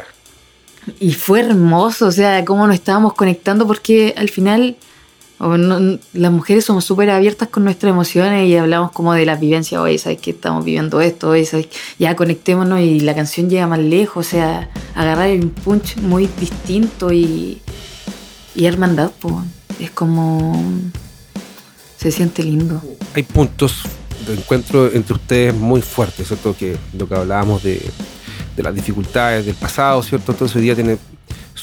Y 0.99 1.13
fue 1.13 1.39
hermoso, 1.41 2.07
o 2.09 2.11
sea, 2.11 2.45
cómo 2.45 2.67
nos 2.67 2.75
estábamos 2.75 3.15
conectando, 3.15 3.65
porque 3.69 4.13
al 4.17 4.29
final 4.29 4.77
las 5.43 6.33
mujeres 6.33 6.65
somos 6.65 6.85
súper 6.85 7.11
abiertas 7.11 7.49
con 7.49 7.65
nuestras 7.65 7.91
emociones 7.91 8.49
y 8.49 8.57
hablamos 8.57 8.93
como 8.93 9.13
de 9.13 9.27
las 9.27 9.41
vivencias, 9.41 9.81
oye, 9.81 9.99
¿sabes 9.99 10.21
que 10.21 10.31
estamos 10.31 10.65
viviendo 10.65 11.01
esto? 11.01 11.31
Oye, 11.31 11.45
¿sabes? 11.45 11.69
Ya 11.99 12.15
conectémonos 12.15 12.81
y 12.81 13.01
la 13.01 13.15
canción 13.15 13.51
llega 13.51 13.67
más 13.67 13.81
lejos, 13.81 14.27
o 14.27 14.31
sea, 14.31 14.71
agarrar 14.95 15.31
un 15.31 15.51
punch 15.51 15.97
muy 15.97 16.29
distinto 16.39 17.13
y, 17.13 17.61
y 18.55 18.67
hermandad, 18.67 19.11
pues, 19.21 19.35
es 19.81 19.91
como... 19.91 20.65
Se 21.97 22.11
siente 22.11 22.43
lindo. 22.43 22.83
Hay 23.15 23.23
puntos 23.23 23.83
de 24.27 24.35
encuentro 24.35 24.93
entre 24.93 25.15
ustedes 25.15 25.55
muy 25.55 25.83
fuertes, 25.83 26.27
¿cierto? 26.27 26.57
Que 26.57 26.77
lo 26.97 27.09
que 27.09 27.15
hablábamos 27.15 27.63
de, 27.63 27.81
de 28.57 28.63
las 28.63 28.75
dificultades 28.75 29.47
del 29.47 29.55
pasado, 29.55 30.03
¿cierto? 30.03 30.33
Entonces 30.33 30.57
hoy 30.57 30.63
día 30.63 30.75
tiene 30.75 30.99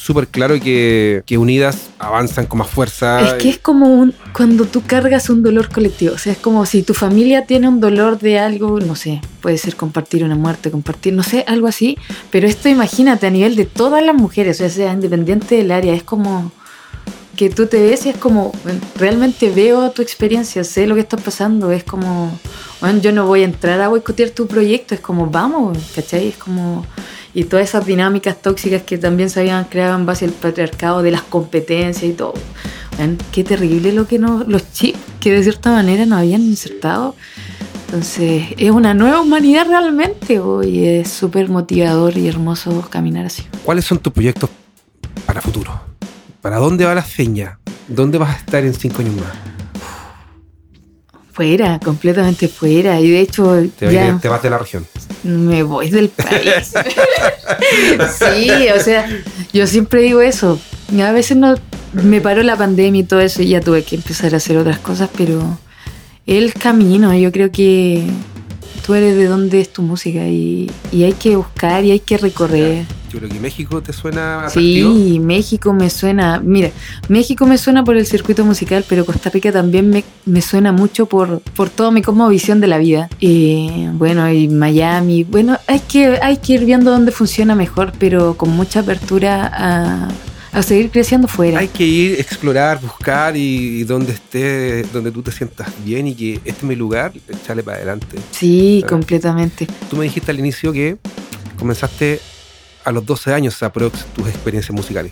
súper 0.10 0.28
claro 0.28 0.60
que, 0.60 1.22
que 1.28 1.38
unidas 1.38 1.92
avanzan 2.00 2.48
con 2.48 2.58
más 2.58 2.68
fuerza. 2.68 3.22
Es 3.22 3.34
que 3.36 3.48
es 3.48 3.60
como 3.60 3.86
un, 3.94 4.12
cuando 4.34 4.66
tú 4.66 4.82
cargas 4.82 5.30
un 5.30 5.44
dolor 5.44 5.70
colectivo, 5.70 6.16
o 6.16 6.18
sea, 6.18 6.34
es 6.34 6.40
como 6.40 6.66
si 6.66 6.82
tu 6.82 6.96
familia 6.96 7.46
tiene 7.46 7.68
un 7.68 7.80
dolor 7.80 8.18
de 8.18 8.40
algo, 8.40 8.80
no 8.80 8.96
sé, 8.96 9.22
puede 9.40 9.60
ser 9.60 9.76
compartir 9.76 10.24
una 10.24 10.34
muerte, 10.34 10.72
compartir, 10.72 11.14
no 11.14 11.22
sé, 11.22 11.46
algo 11.46 11.68
así, 11.68 11.96
pero 12.32 12.48
esto 12.48 12.70
imagínate 12.70 13.28
a 13.28 13.30
nivel 13.30 13.56
de 13.56 13.66
todas 13.66 14.04
las 14.04 14.16
mujeres, 14.16 14.60
o 14.62 14.70
sea, 14.70 14.94
independiente 14.94 15.58
del 15.58 15.70
área, 15.70 15.94
es 15.94 16.02
como 16.02 16.52
que 17.36 17.52
tú 17.52 17.68
te 17.68 17.80
ves 17.80 18.08
y 18.08 18.10
es 18.10 18.18
como, 18.18 18.52
realmente 18.96 19.52
veo 19.52 19.92
tu 19.92 20.02
experiencia, 20.02 20.64
sé 20.64 20.88
lo 20.88 20.96
que 20.96 21.02
está 21.02 21.18
pasando, 21.18 21.72
es 21.72 21.84
como, 21.84 22.32
bueno, 22.82 23.00
yo 23.00 23.12
no 23.12 23.28
voy 23.28 23.44
a 23.44 23.46
entrar 23.46 23.80
a 23.80 23.90
boicotear 23.90 24.32
tu 24.32 24.48
proyecto, 24.48 24.96
es 24.96 25.02
como, 25.02 25.28
vamos, 25.28 25.78
¿cachai? 25.94 26.30
Es 26.30 26.38
como, 26.38 26.84
y 27.40 27.46
todas 27.46 27.70
esas 27.70 27.86
dinámicas 27.86 28.42
tóxicas 28.42 28.82
que 28.84 28.98
también 28.98 29.30
se 29.30 29.40
habían 29.40 29.64
creado 29.64 29.98
en 29.98 30.06
base 30.06 30.26
al 30.26 30.32
patriarcado 30.32 31.02
de 31.02 31.12
las 31.12 31.22
competencias 31.22 32.04
y 32.04 32.12
todo. 32.12 32.34
Qué 33.32 33.46
terrible 33.46 33.94
lo 33.94 34.08
que 34.08 34.20
no, 34.20 34.44
los 34.46 34.74
chips 34.74 35.00
que 35.22 35.32
de 35.32 35.42
cierta 35.44 35.72
manera 35.72 36.06
nos 36.06 36.20
habían 36.20 36.42
insertado. 36.42 37.16
Entonces, 37.86 38.44
es 38.58 38.72
una 38.72 38.94
nueva 38.94 39.22
humanidad 39.22 39.68
realmente, 39.68 40.38
bo, 40.40 40.64
y 40.64 40.86
es 40.86 41.10
súper 41.10 41.48
motivador 41.48 42.18
y 42.18 42.28
hermoso 42.28 42.86
caminar 42.90 43.28
así. 43.28 43.44
¿Cuáles 43.64 43.86
son 43.86 44.00
tus 44.00 44.12
proyectos 44.12 44.50
para 45.26 45.40
futuro? 45.40 45.80
¿Para 46.42 46.58
dónde 46.58 46.84
va 46.84 46.94
la 46.94 47.04
feña? 47.04 47.58
¿Dónde 47.88 48.18
vas 48.18 48.36
a 48.36 48.40
estar 48.40 48.66
en 48.66 48.74
cinco 48.74 49.02
años 49.02 49.16
más? 49.16 49.32
Fuera, 51.32 51.80
completamente 51.80 52.50
fuera. 52.50 53.00
Y 53.00 53.12
de 53.12 53.22
hecho, 53.22 53.56
Te, 53.78 53.94
ya 53.94 54.20
te 54.20 54.28
vas 54.28 54.44
de 54.44 54.50
la 54.50 54.58
región. 54.58 54.86
Me 55.24 55.64
voy 55.64 55.90
del 55.90 56.10
país. 56.10 56.74
sí, 58.18 58.52
o 58.76 58.80
sea, 58.80 59.08
yo 59.54 59.68
siempre 59.68 60.02
digo 60.02 60.22
eso. 60.22 60.60
A 61.02 61.12
veces 61.12 61.38
no 61.38 61.56
me 61.94 62.22
paró 62.22 62.44
la 62.44 62.56
pandemia 62.56 63.02
y 63.02 63.04
todo 63.04 63.20
eso 63.20 63.42
y 63.42 63.50
ya 63.50 63.62
tuve 63.62 63.84
que 63.84 63.96
empezar 63.96 64.34
a 64.34 64.38
hacer 64.38 64.58
otras 64.58 64.80
cosas, 64.80 65.10
pero 65.18 65.58
el 66.26 66.54
camino, 66.54 67.14
yo 67.16 67.32
creo 67.32 67.52
que 67.52 68.06
tú 68.90 68.96
eres 68.96 69.16
de 69.16 69.28
dónde 69.28 69.62
es 69.62 69.72
tu 69.72 69.84
música 69.84 70.28
y, 70.28 70.68
y 70.92 71.04
hay 71.04 71.14
que 71.14 71.36
buscar 71.36 71.86
y 71.86 71.92
hay 71.92 72.00
que 72.00 72.18
recorrer. 72.18 72.88
Yo 73.12 73.20
creo 73.20 73.30
que 73.30 73.40
México 73.40 73.84
te 73.84 73.94
suena 73.94 74.48
atractivo. 74.48 74.96
Sí, 74.96 75.20
México 75.20 75.74
me 75.74 75.92
suena, 75.92 76.42
mira, 76.44 76.72
México 77.08 77.46
me 77.46 77.60
suena 77.60 77.84
por 77.84 77.98
el 77.98 78.08
circuito 78.08 78.44
musical, 78.46 78.84
pero 78.90 79.06
Costa 79.06 79.30
Rica 79.30 79.52
también 79.52 79.92
me, 79.92 80.04
me 80.26 80.42
suena 80.42 80.72
mucho 80.72 81.06
por, 81.06 81.40
por 81.56 81.70
toda 81.70 81.92
mi 81.92 82.02
visión 82.32 82.62
de 82.62 82.66
la 82.66 82.80
vida. 82.80 83.10
Eh, 83.22 83.92
bueno, 83.94 84.28
y 84.32 84.48
Miami, 84.48 85.24
bueno, 85.24 85.60
hay 85.68 85.82
que, 85.82 86.18
hay 86.24 86.38
que 86.38 86.54
ir 86.54 86.66
viendo 86.66 86.90
dónde 86.90 87.12
funciona 87.12 87.54
mejor, 87.54 87.94
pero 88.00 88.38
con 88.38 88.50
mucha 88.50 88.80
apertura 88.80 89.52
a, 89.54 90.08
a 90.52 90.62
seguir 90.64 90.90
creciendo 90.90 91.28
fuera. 91.28 91.60
Hay 91.60 91.68
que 91.68 91.84
ir, 91.86 92.20
explorar, 92.20 92.82
buscar 92.82 93.36
y, 93.38 93.80
y 93.82 93.84
donde 93.84 94.14
esté, 94.14 94.84
donde 94.94 95.12
tú 95.12 95.22
te 95.22 95.32
sientas 95.32 95.70
bien 95.86 96.08
y 96.08 96.16
que 96.16 96.34
este 96.36 96.50
es 96.50 96.64
mi 96.64 96.76
lugar, 96.76 97.14
echarle 97.28 97.64
para 97.64 97.78
adelante. 97.78 98.18
Sí, 98.32 98.82
Ah. 98.84 98.88
completamente. 98.90 99.68
Tú 99.90 99.98
me 99.98 100.04
dijiste 100.06 100.32
al 100.32 100.40
inicio 100.40 100.72
que 100.74 100.98
comenzaste 101.58 102.20
a 102.86 102.92
los 102.92 103.06
12 103.06 103.34
años 103.34 103.62
a 103.64 103.72
prox 103.72 104.06
tus 104.16 104.28
experiencias 104.28 104.74
musicales. 104.76 105.12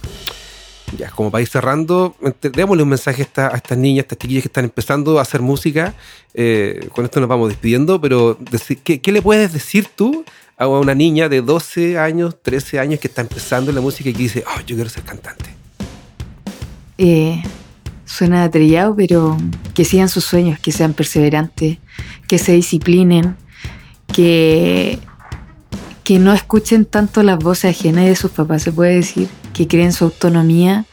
Ya, 0.98 1.10
como 1.10 1.30
para 1.30 1.42
ir 1.42 1.50
cerrando, 1.50 2.16
démosle 2.42 2.82
un 2.84 2.90
mensaje 2.90 3.22
a, 3.22 3.26
esta- 3.26 3.48
a 3.54 3.58
estas 3.58 3.78
niñas, 3.78 4.04
a 4.04 4.06
estas 4.06 4.20
chiquillas 4.20 4.44
que 4.44 4.48
están 4.48 4.64
empezando 4.64 5.20
a 5.20 5.22
hacer 5.22 5.42
música. 5.42 5.94
Eh, 6.34 6.88
con 6.94 7.04
esto 7.04 7.20
nos 7.20 7.28
vamos 7.28 7.50
despidiendo, 7.50 8.00
pero 8.00 8.38
¿qué, 8.86 9.02
qué 9.02 9.12
le 9.12 9.22
puedes 9.22 9.52
decir 9.52 9.88
tú 9.94 10.24
a 10.58 10.68
una 10.68 10.96
niña 10.96 11.30
de 11.30 11.42
12 11.42 12.00
años, 12.00 12.36
13 12.42 12.80
años 12.80 13.00
que 13.00 13.08
está 13.08 13.22
empezando 13.22 13.72
la 13.72 13.80
música 13.80 14.10
y 14.10 14.14
que 14.14 14.24
dice, 14.24 14.44
oh, 14.48 14.60
yo 14.62 14.76
quiero 14.76 14.90
ser 14.90 15.04
cantante? 15.04 15.46
Eh, 16.98 17.44
suena 18.06 18.50
trillado, 18.50 18.96
pero 18.96 19.38
que 19.76 19.86
sigan 19.86 20.10
sus 20.10 20.26
sueños, 20.26 20.60
que 20.60 20.72
sean 20.72 20.94
perseverantes, 20.94 21.78
que 22.28 22.40
se 22.40 22.54
disciplinen, 22.54 23.36
que, 24.12 24.98
que 26.04 26.18
no 26.18 26.34
escuchen 26.34 26.86
tanto 26.86 27.22
las 27.22 27.38
voces 27.38 27.78
ajenas 27.78 28.06
de 28.06 28.16
sus 28.16 28.32
papás, 28.32 28.64
se 28.64 28.72
puede 28.72 28.96
decir, 28.96 29.30
que 29.54 29.68
creen 29.68 29.94
su 29.94 30.06
autonomía, 30.06 30.86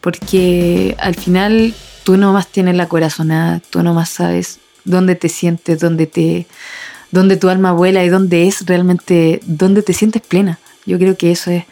porque 0.00 0.96
al 0.98 1.14
final 1.14 1.72
tú 2.02 2.16
nomás 2.16 2.48
tienes 2.48 2.74
la 2.74 2.88
corazonada, 2.88 3.60
tú 3.70 3.84
nomás 3.84 4.08
sabes 4.08 4.58
dónde 4.84 5.14
te 5.14 5.28
sientes, 5.28 5.78
dónde 5.78 6.06
te 6.06 6.46
dónde 7.10 7.36
tu 7.36 7.48
alma 7.48 7.72
vuela 7.72 8.04
y 8.04 8.08
dónde 8.08 8.46
es 8.46 8.66
realmente, 8.66 9.40
dónde 9.46 9.82
te 9.82 9.92
sientes 9.92 10.22
plena. 10.22 10.58
Yo 10.86 10.98
creo 10.98 11.16
que 11.16 11.30
eso 11.30 11.50
es, 11.50 11.64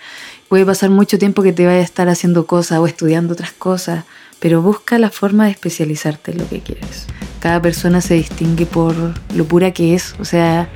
puede 0.48 0.64
pasar 0.64 0.90
mucho 0.90 1.18
tiempo 1.18 1.42
que 1.42 1.52
te 1.52 1.66
vayas 1.66 1.80
a 1.80 1.84
estar 1.84 2.08
haciendo 2.08 2.46
cosas 2.46 2.78
o 2.78 2.86
estudiando 2.86 3.32
otras 3.32 3.52
cosas, 3.52 4.04
pero 4.38 4.62
busca 4.62 4.98
la 4.98 5.10
forma 5.10 5.46
de 5.46 5.52
especializarte 5.52 6.32
en 6.32 6.38
lo 6.38 6.48
que 6.48 6.60
quieres. 6.60 7.06
Cada 7.40 7.60
persona 7.62 8.00
se 8.00 8.14
distingue 8.14 8.66
por 8.66 8.94
lo 9.34 9.44
pura 9.44 9.70
que 9.70 9.94
es, 9.94 10.14
o 10.18 10.24
sea, 10.24 10.68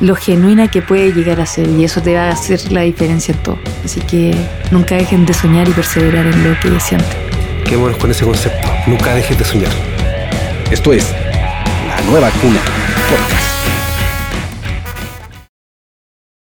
lo 0.00 0.14
genuina 0.14 0.68
que 0.68 0.80
puede 0.80 1.12
llegar 1.12 1.40
a 1.40 1.46
ser 1.46 1.68
y 1.68 1.84
eso 1.84 2.00
te 2.00 2.14
va 2.14 2.28
a 2.28 2.30
hacer 2.30 2.70
la 2.72 2.82
diferencia 2.82 3.34
en 3.34 3.42
todo. 3.42 3.58
Así 3.84 4.00
que 4.00 4.34
nunca 4.70 4.94
dejen 4.94 5.26
de 5.26 5.34
soñar 5.34 5.68
y 5.68 5.72
perseverar 5.72 6.26
en 6.26 6.48
lo 6.48 6.58
que 6.60 6.80
sienten. 6.80 7.28
Quedémonos 7.64 7.98
con 7.98 8.10
ese 8.10 8.24
concepto. 8.24 8.68
Nunca 8.86 9.14
dejes 9.14 9.38
de 9.38 9.44
soñar. 9.44 9.72
Esto 10.70 10.92
es 10.92 11.10
La 11.86 12.00
Nueva 12.10 12.30
Cuna 12.40 12.77